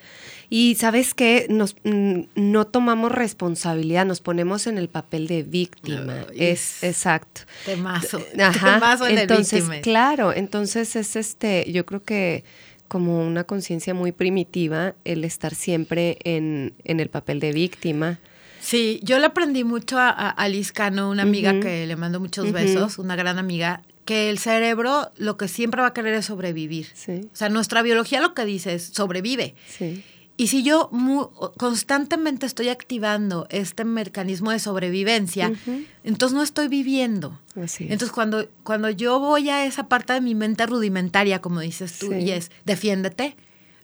Y 0.50 0.76
sabes 0.76 1.14
qué, 1.14 1.48
nos 1.50 1.76
mm, 1.84 2.22
no 2.36 2.68
tomamos 2.68 3.12
responsabilidad, 3.12 4.06
nos 4.06 4.22
ponemos 4.22 4.68
en 4.68 4.78
el 4.78 4.90
papel 4.90 5.28
de 5.28 5.44
víctima. 5.44 6.26
Ay, 6.30 6.38
es 6.38 6.84
exacto. 6.84 7.42
Temazo. 7.66 8.22
Ajá. 8.40 8.76
Temazo 8.76 9.08
el 9.08 9.16
de 9.16 9.22
entonces, 9.22 9.62
víctimas. 9.62 9.82
claro, 9.82 10.34
entonces 10.34 10.96
es 10.96 11.16
este, 11.16 11.72
yo 11.72 11.86
creo 11.86 12.04
que 12.04 12.44
como 12.88 13.26
una 13.26 13.44
conciencia 13.44 13.94
muy 13.94 14.12
primitiva 14.12 14.96
el 15.06 15.24
estar 15.24 15.56
siempre 15.56 16.18
en, 16.24 16.74
en 16.84 17.00
el 17.00 17.10
papel 17.10 17.40
de 17.40 17.54
víctima. 17.54 18.20
Sí, 18.60 19.00
yo 19.04 19.20
le 19.20 19.28
aprendí 19.28 19.64
mucho 19.64 19.98
a, 19.98 20.10
a, 20.10 20.30
a 20.30 20.50
Liz 20.50 20.74
Cano, 20.74 21.10
una 21.10 21.24
amiga 21.24 21.60
que 21.62 21.86
le 21.88 21.96
mando 21.96 22.20
muchos 22.20 22.52
besos, 22.52 23.00
una 23.00 23.16
gran 23.16 23.38
amiga, 23.38 23.84
que 24.10 24.30
el 24.32 24.40
cerebro 24.40 25.12
lo 25.18 25.38
que 25.38 25.48
siempre 25.48 25.82
va 25.82 25.88
a 25.90 25.94
querer 25.94 26.16
es 26.16 26.26
sobrevivir. 26.26 26.88
Sí, 26.96 27.22
O 27.32 27.36
sea, 27.36 27.50
nuestra 27.50 27.82
biología 27.84 28.20
lo 28.22 28.34
que 28.34 28.44
dice 28.46 28.74
es 28.74 28.84
sobrevive. 28.94 29.54
sí. 29.78 30.04
Y 30.42 30.48
si 30.48 30.64
yo 30.64 30.90
constantemente 31.58 32.46
estoy 32.46 32.70
activando 32.70 33.46
este 33.50 33.84
mecanismo 33.84 34.52
de 34.52 34.60
sobrevivencia, 34.60 35.52
entonces 36.06 36.34
no 36.34 36.44
estoy 36.44 36.70
viviendo. 36.70 37.38
Así 37.62 37.84
es. 37.84 37.92
Entonces 37.92 38.14
cuando, 38.14 38.48
cuando 38.64 38.90
yo 38.90 39.20
voy 39.20 39.50
a 39.50 39.66
esa 39.66 39.90
parte 39.90 40.14
de 40.14 40.22
mi 40.22 40.36
mente 40.36 40.66
rudimentaria, 40.66 41.40
como 41.42 41.60
dices 41.60 42.00
tú, 42.00 42.08
Sí. 42.12 42.20
y 42.20 42.32
es 42.32 42.52
defiéndete, 42.64 43.36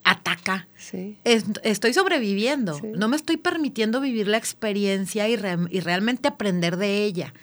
ataca, 0.06 0.68
sí. 0.78 1.18
es- 1.26 1.44
estoy 1.64 1.94
sobreviviendo. 1.94 2.76
Sí. 2.80 2.88
No 2.96 3.10
me 3.10 3.18
estoy 3.18 3.36
permitiendo 3.38 4.00
vivir 4.00 4.30
la 4.30 4.38
experiencia 4.38 5.28
y, 5.28 5.36
re- 5.36 5.58
y 5.72 5.82
realmente 5.82 6.30
aprender 6.30 6.78
de 6.78 7.04
ella. 7.04 7.34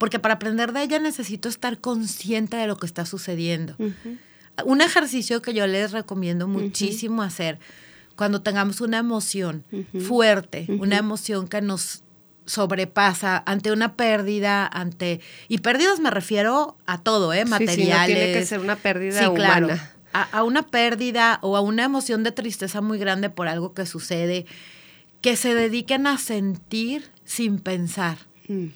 Porque 0.00 0.18
para 0.18 0.32
aprender 0.32 0.72
de 0.72 0.82
ella 0.82 0.98
necesito 0.98 1.50
estar 1.50 1.78
consciente 1.78 2.56
de 2.56 2.66
lo 2.66 2.78
que 2.78 2.86
está 2.86 3.04
sucediendo. 3.04 3.76
Un 4.64 4.80
ejercicio 4.80 5.42
que 5.42 5.52
yo 5.52 5.66
les 5.66 5.92
recomiendo 5.92 6.48
muchísimo 6.48 7.20
hacer 7.22 7.58
cuando 8.16 8.40
tengamos 8.40 8.80
una 8.80 8.96
emoción 8.96 9.62
fuerte, 10.08 10.64
una 10.78 10.96
emoción 10.96 11.48
que 11.48 11.60
nos 11.60 12.02
sobrepasa 12.46 13.42
ante 13.44 13.72
una 13.72 13.94
pérdida, 13.94 14.66
ante... 14.66 15.20
Y 15.48 15.58
pérdidas 15.58 16.00
me 16.00 16.10
refiero 16.10 16.78
a 16.86 16.96
todo, 17.02 17.34
¿eh? 17.34 17.40
Sí, 17.40 17.44
sí, 17.44 17.50
Materiales. 17.50 18.00
no 18.00 18.06
tiene 18.06 18.32
que 18.32 18.46
ser 18.46 18.60
una 18.60 18.76
pérdida 18.76 19.22
Sí, 19.22 19.34
claro. 19.34 19.68
a 20.14 20.42
una 20.44 20.62
pérdida 20.62 21.40
o 21.42 21.58
a 21.58 21.60
una 21.60 21.84
emoción 21.84 22.24
de 22.24 22.32
tristeza 22.32 22.80
muy 22.80 22.98
grande 22.98 23.28
por 23.28 23.48
algo 23.48 23.74
que 23.74 23.84
sucede, 23.84 24.46
que 25.20 25.36
se 25.36 25.54
dediquen 25.54 26.06
a 26.06 26.16
sentir 26.16 27.10
sin 27.26 27.58
pensar. 27.58 28.16
Mm. 28.48 28.68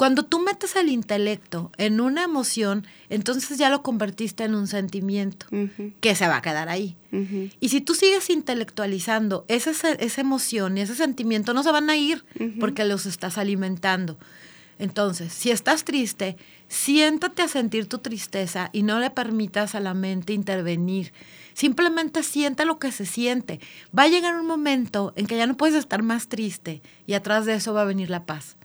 Cuando 0.00 0.22
tú 0.22 0.40
metes 0.40 0.76
el 0.76 0.88
intelecto 0.88 1.70
en 1.76 2.00
una 2.00 2.24
emoción, 2.24 2.86
entonces 3.10 3.58
ya 3.58 3.68
lo 3.68 3.82
convertiste 3.82 4.44
en 4.44 4.54
un 4.54 4.66
sentimiento 4.66 5.44
que 6.00 6.14
se 6.14 6.26
va 6.26 6.38
a 6.38 6.40
quedar 6.40 6.70
ahí. 6.70 6.96
Y 7.60 7.68
si 7.68 7.82
tú 7.82 7.94
sigues 7.94 8.30
intelectualizando 8.30 9.44
esa, 9.48 9.72
esa 9.92 10.20
emoción 10.22 10.78
y 10.78 10.80
ese 10.80 10.94
sentimiento, 10.94 11.52
no 11.52 11.62
se 11.62 11.70
van 11.70 11.90
a 11.90 11.98
ir 11.98 12.24
porque 12.58 12.86
los 12.86 13.04
estás 13.04 13.36
alimentando. 13.36 14.16
Entonces, 14.78 15.34
si 15.34 15.50
estás 15.50 15.84
triste, 15.84 16.38
siéntate 16.68 17.42
a 17.42 17.48
sentir 17.48 17.86
tu 17.86 17.98
tristeza 17.98 18.70
y 18.72 18.84
no 18.84 19.00
le 19.00 19.10
permitas 19.10 19.74
a 19.74 19.80
la 19.80 19.92
mente 19.92 20.32
intervenir. 20.32 21.12
Simplemente 21.52 22.22
siente 22.22 22.64
lo 22.64 22.78
que 22.78 22.90
se 22.90 23.04
siente. 23.04 23.60
Va 23.94 24.04
a 24.04 24.08
llegar 24.08 24.40
un 24.40 24.46
momento 24.46 25.12
en 25.16 25.26
que 25.26 25.36
ya 25.36 25.46
no 25.46 25.58
puedes 25.58 25.76
estar 25.76 26.02
más 26.02 26.28
triste 26.28 26.80
y 27.06 27.12
atrás 27.12 27.44
de 27.44 27.52
eso 27.52 27.74
va 27.74 27.82
a 27.82 27.84
venir 27.84 28.08
la 28.08 28.24
paz. 28.24 28.56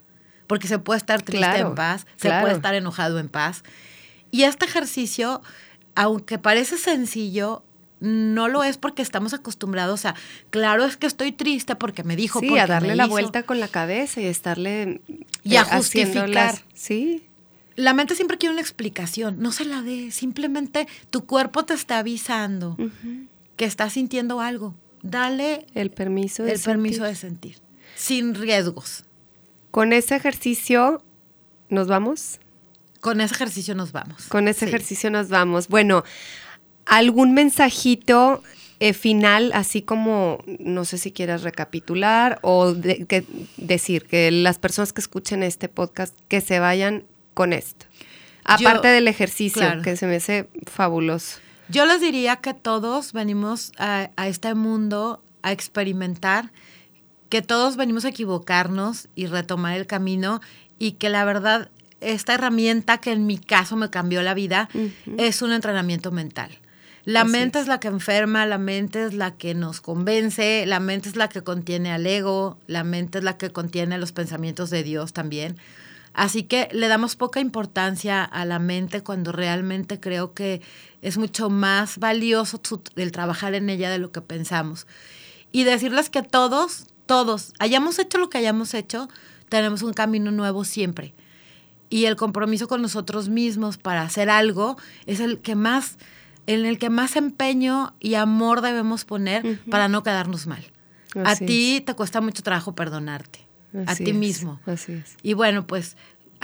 Porque 0.48 0.68
se 0.68 0.80
puede 0.80 0.98
estar 0.98 1.22
triste 1.22 1.46
Claro, 1.46 1.70
en 1.70 1.76
paz, 1.76 2.06
se 2.18 2.30
puede 2.42 2.54
estar 2.54 2.74
enojado 2.76 3.20
en 3.20 3.30
paz. 3.30 3.64
Y 4.32 4.44
este 4.44 4.66
ejercicio, 4.66 5.42
aunque 5.96 6.38
parece 6.38 6.78
sencillo, 6.78 7.64
no 8.02 8.48
lo 8.50 8.64
es 8.64 8.78
porque 8.78 9.02
estamos 9.02 9.34
acostumbrados 9.34 10.06
a, 10.06 10.16
claro 10.50 10.84
es 10.86 10.98
que 10.98 11.08
estoy 11.08 11.32
triste 11.32 11.76
porque 11.76 12.04
me 12.04 12.16
dijo, 12.16 12.42
Sí, 12.42 12.58
a 12.60 12.68
darle 12.68 12.96
la 12.96 13.06
hizo". 13.06 13.12
vuelta 13.12 13.44
con 13.44 13.60
la 13.60 13.68
cabeza 13.70 14.20
y 14.22 14.26
estarle 14.26 15.02
Y 15.44 15.56
a 15.56 15.62
eh, 15.62 15.66
justificar. 15.78 16.30
las- 16.30 16.64
Sí, 16.74 17.24
La 17.78 17.94
mente 17.94 18.16
siempre 18.16 18.38
quiere 18.38 18.54
una 18.54 18.62
explicación, 18.62 19.38
no 19.40 19.52
se 19.52 19.66
la 19.66 19.82
dé, 19.82 20.12
simplemente 20.12 20.88
tu 21.10 21.26
cuerpo 21.26 21.66
te 21.66 21.74
está 21.74 21.98
avisando 22.00 22.78
que 23.58 23.66
estás 23.66 23.94
sintiendo 23.94 24.40
algo. 24.42 24.76
Dale 25.02 25.66
el 25.74 25.92
permiso 25.92 26.44
de 26.44 26.54
el 26.54 26.60
permiso 26.62 27.04
de 27.04 27.16
sentir, 27.16 27.58
sin 27.96 28.34
riesgos. 28.36 29.04
Con 29.76 29.92
ese 29.92 30.16
ejercicio 30.16 31.04
nos 31.68 31.88
vamos. 31.88 32.40
Con 33.02 33.20
ese 33.20 33.36
ejercicio 33.36 33.76
nos 33.76 33.92
vamos. 33.92 34.24
Con 34.28 34.48
ese 34.48 34.62
Sí. 34.62 34.66
ejercicio 34.68 35.12
nos 35.12 35.28
vamos. 35.28 35.68
Bueno, 35.68 36.06
algún 36.86 37.34
mensajito 37.34 38.42
eh, 38.80 38.94
final, 38.94 39.52
así 39.54 39.82
como, 39.82 40.40
no 40.60 40.84
sé 40.86 40.98
si 40.98 41.12
quieras 41.12 41.44
recapitular 41.44 42.40
o 42.42 42.74
de- 42.74 43.06
que 43.06 43.26
decir 43.58 44.06
que 44.06 44.32
las 44.32 44.60
personas 44.60 44.92
que 44.94 45.00
escuchen 45.02 45.44
este 45.44 45.68
podcast 45.70 46.14
que 46.30 46.40
se 46.42 46.60
vayan 46.60 47.06
con 47.34 47.52
esto. 47.54 47.86
Yo- 48.60 48.68
Aparte 48.70 48.90
del 48.90 49.08
ejercicio, 49.10 49.62
claro. 49.62 49.82
que 49.82 49.96
se 49.98 50.08
me 50.08 50.16
hace 50.18 50.50
fabuloso. 50.72 51.40
Yo 51.70 51.86
les 51.86 52.00
diría 52.02 52.36
que 52.38 52.54
todos 52.54 53.12
venimos 53.14 53.72
a, 53.78 54.10
a 54.18 54.28
este 54.28 54.54
mundo 54.56 55.22
a 55.42 55.52
experimentar, 55.54 56.52
que 57.30 57.42
todos 57.42 57.76
venimos 57.76 58.06
a 58.06 58.10
equivocarnos 58.10 59.08
y 59.16 59.28
retomar 59.28 59.76
el 59.78 59.88
camino 59.88 60.42
y 60.80 60.94
que 60.94 61.10
la 61.10 61.26
verdad 61.26 61.70
esta 62.02 62.34
herramienta 62.34 63.00
que 63.00 63.12
en 63.12 63.26
mi 63.26 63.38
caso 63.38 63.76
me 63.76 63.90
cambió 63.90 64.22
la 64.22 64.34
vida 64.34 64.70
es 65.18 65.42
un 65.42 65.52
entrenamiento 65.52 66.12
mental. 66.12 66.52
La 67.06 67.22
Así 67.22 67.32
mente 67.32 67.60
es. 67.60 67.64
es 67.64 67.68
la 67.68 67.80
que 67.80 67.88
enferma, 67.88 68.46
la 68.46 68.58
mente 68.58 69.06
es 69.06 69.14
la 69.14 69.36
que 69.36 69.54
nos 69.54 69.80
convence, 69.80 70.66
la 70.66 70.80
mente 70.80 71.08
es 71.10 71.16
la 71.16 71.30
que 71.30 71.44
contiene 71.44 71.92
al 71.92 72.06
ego, 72.06 72.58
la 72.66 72.84
mente 72.84 73.20
es 73.20 73.24
la 73.24 73.38
que 73.38 73.52
contiene 73.52 73.98
los 74.00 74.12
pensamientos 74.12 74.72
de 74.72 74.84
Dios 74.84 75.14
también. 75.14 75.56
Así 76.14 76.44
que 76.44 76.70
le 76.72 76.88
damos 76.88 77.16
poca 77.16 77.40
importancia 77.42 78.24
a 78.24 78.46
la 78.46 78.58
mente 78.58 79.04
cuando 79.04 79.32
realmente 79.32 80.00
creo 80.00 80.34
que 80.34 80.62
es 81.02 81.18
mucho 81.18 81.50
más 81.50 81.98
valioso 82.00 82.60
el 82.96 83.12
trabajar 83.12 83.54
en 83.54 83.70
ella 83.70 83.92
de 83.92 84.00
lo 84.00 84.12
que 84.12 84.22
pensamos. 84.22 84.88
Y 85.52 85.64
decirles 85.64 86.10
que 86.10 86.24
todos, 86.24 86.86
todos, 87.06 87.54
hayamos 87.60 88.00
hecho 88.00 88.18
lo 88.18 88.30
que 88.30 88.38
hayamos 88.38 88.74
hecho, 88.74 89.10
tenemos 89.50 89.82
un 89.82 89.94
camino 89.94 90.32
nuevo 90.32 90.63
siempre. 90.63 91.13
Y 91.89 92.06
el 92.06 92.15
compromiso 92.15 92.68
con 92.68 92.82
nosotros 92.82 93.30
mismos 93.30 93.78
para 93.78 94.02
hacer 94.02 94.30
algo 94.30 94.78
es 95.06 95.20
el 95.20 95.39
que 95.39 95.56
más, 95.56 95.98
en 96.48 96.65
el 96.65 96.78
que 96.78 96.89
más 96.89 97.15
empeño 97.15 97.94
y 98.00 98.15
amor 98.15 98.62
debemos 98.62 99.06
poner 99.06 99.60
para 99.70 99.88
no 99.88 100.04
quedarnos 100.04 100.48
mal. 100.48 100.65
Así 101.24 101.44
a 101.44 101.48
ti 101.48 101.84
te 101.86 101.94
cuesta 101.94 102.20
mucho 102.20 102.44
trabajo 102.44 102.76
perdonarte, 102.76 103.39
a 103.86 103.96
ti 103.96 104.10
es, 104.10 104.15
mismo. 104.15 104.60
Así 104.65 104.94
es. 104.94 105.15
Y 105.22 105.34
bueno, 105.34 105.65
pues 105.65 105.96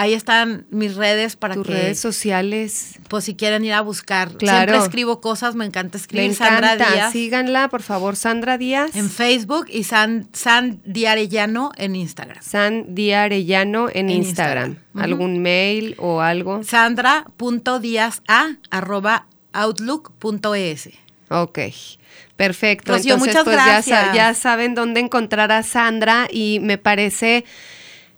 ahí 0.02 0.14
están 0.14 0.66
mis 0.70 0.96
redes 0.96 1.36
para 1.36 1.54
Tus 1.56 1.68
que, 1.68 1.74
redes 1.74 2.00
sociales. 2.00 2.96
pues 3.08 3.24
si 3.26 3.36
quieren 3.36 3.64
ir 3.66 3.74
a 3.74 3.82
buscar. 3.82 4.32
Claro. 4.38 4.58
Siempre 4.72 4.78
escribo 4.86 5.22
cosas, 5.22 5.56
me 5.56 5.66
encanta 5.66 5.98
Me 5.98 6.02
escribir. 6.02 6.32
encanta. 6.32 6.68
Sandra 6.76 6.76
Díaz 6.94 7.12
Síganla, 7.12 7.68
por 7.70 7.82
favor, 7.82 8.16
Sandra 8.16 8.58
Díaz. 8.58 8.96
en 8.96 9.10
Facebook 9.10 9.66
y 9.70 9.84
San, 9.84 10.28
San 10.34 10.82
Diarellano 10.86 11.72
en 11.78 11.96
Instagram. 11.96 12.42
San 12.42 12.96
Di 12.96 13.12
Arellano 13.12 13.90
en, 13.90 14.10
En 14.10 14.12
Instagram. 14.12 14.78
¿Algún 14.96 15.42
mail 15.42 15.95
o 15.99 16.22
algo? 16.22 16.64
Sandra.díaza 16.64 18.58
arroba 18.70 19.26
outlook.es. 19.54 20.89
Ok, 21.30 21.60
perfecto. 22.36 22.93
Rocío, 22.93 23.14
Entonces, 23.14 23.36
muchas 23.36 23.43
pues 23.45 23.56
ya, 23.58 23.66
gracias. 23.66 24.14
ya 24.16 24.34
saben 24.34 24.76
dónde 24.76 24.99
encontrar 24.99 25.52
a 25.52 25.64
Sandra 25.64 26.28
y 26.30 26.60
me 26.62 26.78
parece, 26.78 27.45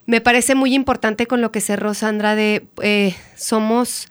me 0.06 0.22
parece 0.22 0.56
muy 0.56 0.74
importante 0.74 1.28
con 1.28 1.42
lo 1.42 1.52
que 1.52 1.62
cerró 1.62 1.94
Sandra 1.94 2.36
de 2.36 2.66
eh, 2.82 3.16
somos, 3.36 4.08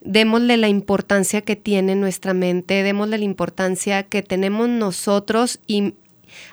démosle 0.00 0.56
la 0.56 0.68
importancia 0.68 1.42
que 1.42 1.56
tiene 1.56 1.94
nuestra 1.94 2.34
mente, 2.34 2.82
démosle 2.82 3.18
la 3.18 3.24
importancia 3.24 4.02
que 4.02 4.22
tenemos 4.22 4.68
nosotros 4.68 5.60
y, 5.66 5.94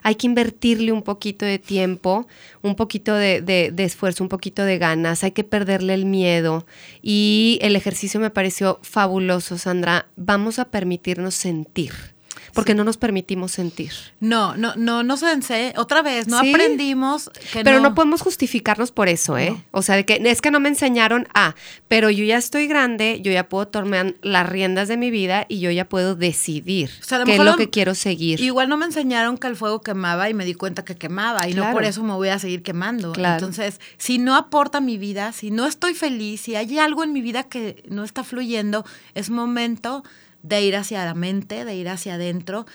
hay 0.01 0.15
que 0.15 0.25
invertirle 0.25 0.91
un 0.91 1.03
poquito 1.03 1.45
de 1.45 1.59
tiempo, 1.59 2.27
un 2.63 2.75
poquito 2.75 3.13
de, 3.13 3.41
de, 3.41 3.69
de, 3.71 3.83
esfuerzo, 3.83 4.23
un 4.23 4.27
poquito 4.27 4.63
de 4.63 4.79
ganas, 4.79 5.23
hay 5.23 5.33
que 5.33 5.43
perderle 5.43 5.93
el 5.93 6.05
miedo. 6.05 6.65
Y 7.03 7.59
el 7.61 7.75
ejercicio 7.75 8.19
me 8.19 8.31
pareció 8.31 8.79
fabuloso, 8.81 9.59
Sandra. 9.59 10.07
Vamos 10.15 10.57
a 10.57 10.65
permitirnos 10.65 11.35
sentir 11.35 12.16
porque 12.57 12.73
no 12.73 12.83
nos 12.83 12.97
permitimos 12.97 13.51
sentir. 13.51 13.91
No, 14.19 14.57
no, 14.57 14.73
no, 14.75 15.03
no 15.03 15.15
sé, 15.15 15.73
otra 15.77 16.01
vez, 16.01 16.27
no 16.27 16.41
Sí. 16.41 16.49
aprendimos 16.49 17.29
que 17.53 17.63
Pero 17.63 17.79
no. 17.79 17.93
podemos 17.93 18.21
justificarnos 18.21 18.91
por 18.91 19.09
eso, 19.09 19.37
¿eh? 19.37 19.51
No. 19.51 19.63
O 19.71 19.81
sea, 19.83 19.95
de 19.95 20.05
que 20.05 20.19
es 20.25 20.41
que 20.41 20.49
no 20.49 20.59
me 20.59 20.69
enseñaron 20.69 21.27
a, 21.35 21.53
pero 21.87 22.09
yo 22.09 22.23
ya 22.25 22.37
estoy 22.37 22.65
grande, 22.65 23.19
yo 23.21 23.31
ya 23.31 23.47
puedo 23.47 23.67
tomar 23.67 24.15
las 24.23 24.49
riendas 24.49 24.87
de 24.87 24.97
mi 24.97 25.11
vida 25.11 25.45
y 25.47 25.59
yo 25.59 25.69
ya 25.69 25.87
puedo 25.87 26.15
decidir 26.15 26.89
O 26.99 27.03
sea, 27.05 27.23
qué 27.23 27.35
es 27.35 27.39
lo 27.39 27.57
que 27.57 27.69
quiero 27.69 27.93
seguir. 27.93 28.41
Igual 28.41 28.69
no 28.69 28.77
me 28.77 28.85
enseñaron 28.85 29.37
que 29.37 29.45
el 29.45 29.55
fuego 29.55 29.81
quemaba 29.81 30.27
y 30.27 30.33
me 30.33 30.43
di 30.43 30.55
cuenta 30.55 30.83
que 30.83 30.95
quemaba 30.95 31.47
y 31.47 31.53
no 31.53 31.71
por 31.71 31.83
eso 31.83 32.01
me 32.01 32.13
voy 32.13 32.29
a 32.29 32.39
seguir 32.39 32.63
quemando. 32.63 33.11
Claro. 33.11 33.35
Entonces, 33.35 33.79
si 33.99 34.17
no 34.17 34.35
aporta 34.35 34.81
mi 34.81 34.97
vida, 34.97 35.31
si 35.31 35.51
no 35.51 35.67
estoy 35.67 35.93
feliz, 35.93 36.41
si 36.41 36.55
hay 36.55 36.79
algo 36.79 37.03
en 37.03 37.13
mi 37.13 37.21
vida 37.21 37.43
que 37.43 37.83
no 37.87 38.03
está 38.03 38.23
fluyendo, 38.23 38.83
es 39.13 39.29
momento 39.29 40.03
de 40.47 40.61
ir 40.61 40.75
hacia 40.75 41.05
la 41.05 41.13
mente, 41.13 41.65
de 41.65 41.75
ir 41.75 41.89
hacia 41.89 42.15
adentro 42.15 42.65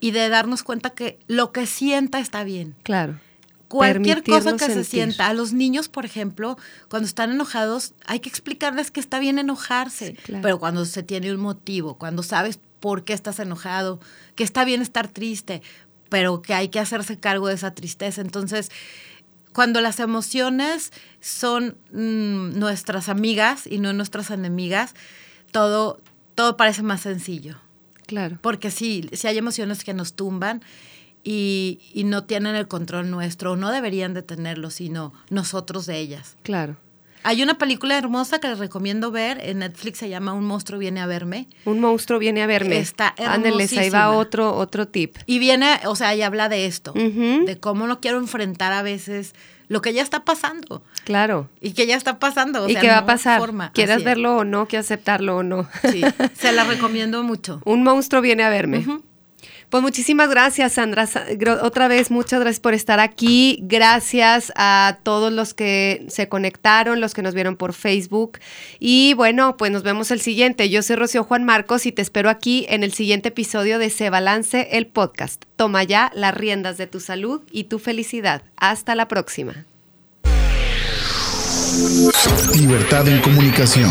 y 0.00 0.10
de 0.10 0.28
darnos 0.28 0.62
cuenta 0.62 0.90
que 0.90 1.18
lo 1.28 1.52
que 1.52 1.66
sienta 1.66 2.18
está 2.18 2.44
bien. 2.44 2.74
Claro. 2.82 3.20
Cualquier 3.68 4.22
cosa 4.22 4.56
que 4.56 4.66
se 4.66 4.84
sienta. 4.84 5.28
A 5.28 5.32
los 5.32 5.54
niños, 5.54 5.88
por 5.88 6.04
ejemplo, 6.04 6.58
cuando 6.88 7.06
están 7.06 7.30
enojados, 7.30 7.94
hay 8.04 8.20
que 8.20 8.28
explicarles 8.28 8.90
que 8.90 9.00
está 9.00 9.18
bien 9.18 9.38
enojarse. 9.38 10.08
Sí, 10.08 10.12
claro. 10.14 10.42
Pero 10.42 10.58
cuando 10.58 10.84
se 10.84 11.02
tiene 11.02 11.32
un 11.32 11.40
motivo, 11.40 11.96
cuando 11.96 12.22
sabes 12.22 12.60
por 12.80 13.04
qué 13.04 13.14
estás 13.14 13.38
enojado, 13.38 13.98
que 14.34 14.44
está 14.44 14.64
bien 14.64 14.82
estar 14.82 15.08
triste, 15.08 15.62
pero 16.10 16.42
que 16.42 16.52
hay 16.52 16.68
que 16.68 16.80
hacerse 16.80 17.18
cargo 17.18 17.48
de 17.48 17.54
esa 17.54 17.74
tristeza. 17.74 18.20
Entonces, 18.20 18.70
cuando 19.52 19.80
las 19.80 20.00
emociones 20.00 20.92
son 21.20 21.76
mm, 21.92 22.58
nuestras 22.58 23.08
amigas 23.08 23.66
y 23.66 23.78
no 23.78 23.92
nuestras 23.92 24.30
enemigas, 24.30 24.94
todo, 25.50 26.00
todo 26.34 26.56
parece 26.56 26.82
más 26.82 27.02
sencillo. 27.02 27.56
Claro. 28.06 28.38
Porque 28.40 28.70
sí, 28.70 29.08
sí 29.12 29.26
hay 29.26 29.38
emociones 29.38 29.84
que 29.84 29.94
nos 29.94 30.14
tumban 30.14 30.62
y, 31.24 31.80
y 31.94 32.04
no 32.04 32.24
tienen 32.24 32.56
el 32.56 32.68
control 32.68 33.10
nuestro, 33.10 33.52
o 33.52 33.56
no 33.56 33.70
deberían 33.70 34.14
de 34.14 34.22
tenerlo, 34.22 34.70
sino 34.70 35.12
nosotros 35.30 35.86
de 35.86 35.98
ellas. 35.98 36.36
Claro. 36.42 36.76
Hay 37.24 37.42
una 37.42 37.54
película 37.54 37.96
hermosa 37.96 38.38
que 38.40 38.48
les 38.48 38.58
recomiendo 38.58 39.10
ver, 39.10 39.38
en 39.42 39.60
Netflix 39.60 39.98
se 39.98 40.08
llama 40.08 40.32
Un 40.32 40.44
monstruo 40.44 40.78
viene 40.78 41.00
a 41.00 41.06
verme. 41.06 41.46
Un 41.64 41.80
monstruo 41.80 42.18
viene 42.18 42.42
a 42.42 42.46
verme. 42.46 42.78
Está 42.78 43.14
Ándeles, 43.18 43.76
ahí 43.76 43.90
va 43.90 44.10
otro, 44.10 44.54
otro 44.56 44.88
tip. 44.88 45.16
Y 45.26 45.38
viene, 45.38 45.78
o 45.86 45.94
sea, 45.96 46.14
y 46.14 46.22
habla 46.22 46.48
de 46.48 46.66
esto, 46.66 46.92
de 46.92 47.58
cómo 47.60 47.86
no 47.86 48.00
quiero 48.00 48.18
enfrentar 48.18 48.72
a 48.72 48.82
veces 48.82 49.34
lo 49.68 49.80
que 49.80 49.94
ya 49.94 50.02
está 50.02 50.24
pasando. 50.24 50.82
Claro. 51.04 51.48
Y 51.60 51.72
que 51.72 51.86
ya 51.86 51.96
está 51.96 52.18
pasando. 52.18 52.64
o 52.64 52.68
¿Y 52.68 52.72
sea, 52.72 52.80
qué 52.80 52.88
va 52.88 52.96
no 52.96 53.00
a 53.02 53.06
pasar? 53.06 53.40
forma. 53.40 53.72
¿Quieras 53.72 54.04
verlo 54.04 54.36
o 54.38 54.44
no? 54.44 54.66
¿Quieres 54.66 54.86
aceptarlo 54.86 55.38
o 55.38 55.42
no? 55.42 55.66
Sí, 55.90 56.02
se 56.38 56.52
la 56.52 56.64
recomiendo 56.72 57.22
mucho. 57.22 57.60
Un 57.64 57.82
monstruo 57.82 58.20
viene 58.20 58.42
a 58.42 58.50
verme. 58.50 58.84
Pues 59.72 59.80
muchísimas 59.80 60.28
gracias, 60.28 60.74
Sandra. 60.74 61.08
Otra 61.62 61.88
vez, 61.88 62.10
muchas 62.10 62.40
gracias 62.40 62.60
por 62.60 62.74
estar 62.74 63.00
aquí. 63.00 63.58
Gracias 63.62 64.52
a 64.54 64.98
todos 65.02 65.32
los 65.32 65.54
que 65.54 66.04
se 66.10 66.28
conectaron, 66.28 67.00
los 67.00 67.14
que 67.14 67.22
nos 67.22 67.32
vieron 67.32 67.56
por 67.56 67.72
Facebook. 67.72 68.38
Y 68.78 69.14
bueno, 69.14 69.56
pues 69.56 69.72
nos 69.72 69.82
vemos 69.82 70.10
el 70.10 70.20
siguiente. 70.20 70.68
Yo 70.68 70.82
soy 70.82 70.96
Rocío 70.96 71.24
Juan 71.24 71.44
Marcos 71.44 71.86
y 71.86 71.92
te 71.92 72.02
espero 72.02 72.28
aquí 72.28 72.66
en 72.68 72.84
el 72.84 72.92
siguiente 72.92 73.30
episodio 73.30 73.78
de 73.78 73.88
Se 73.88 74.10
Balance 74.10 74.68
el 74.72 74.88
Podcast. 74.88 75.44
Toma 75.56 75.84
ya 75.84 76.12
las 76.14 76.34
riendas 76.34 76.76
de 76.76 76.86
tu 76.86 77.00
salud 77.00 77.40
y 77.50 77.64
tu 77.64 77.78
felicidad. 77.78 78.42
Hasta 78.56 78.94
la 78.94 79.08
próxima. 79.08 79.64
Libertad 82.54 83.08
en 83.08 83.22
comunicación. 83.22 83.90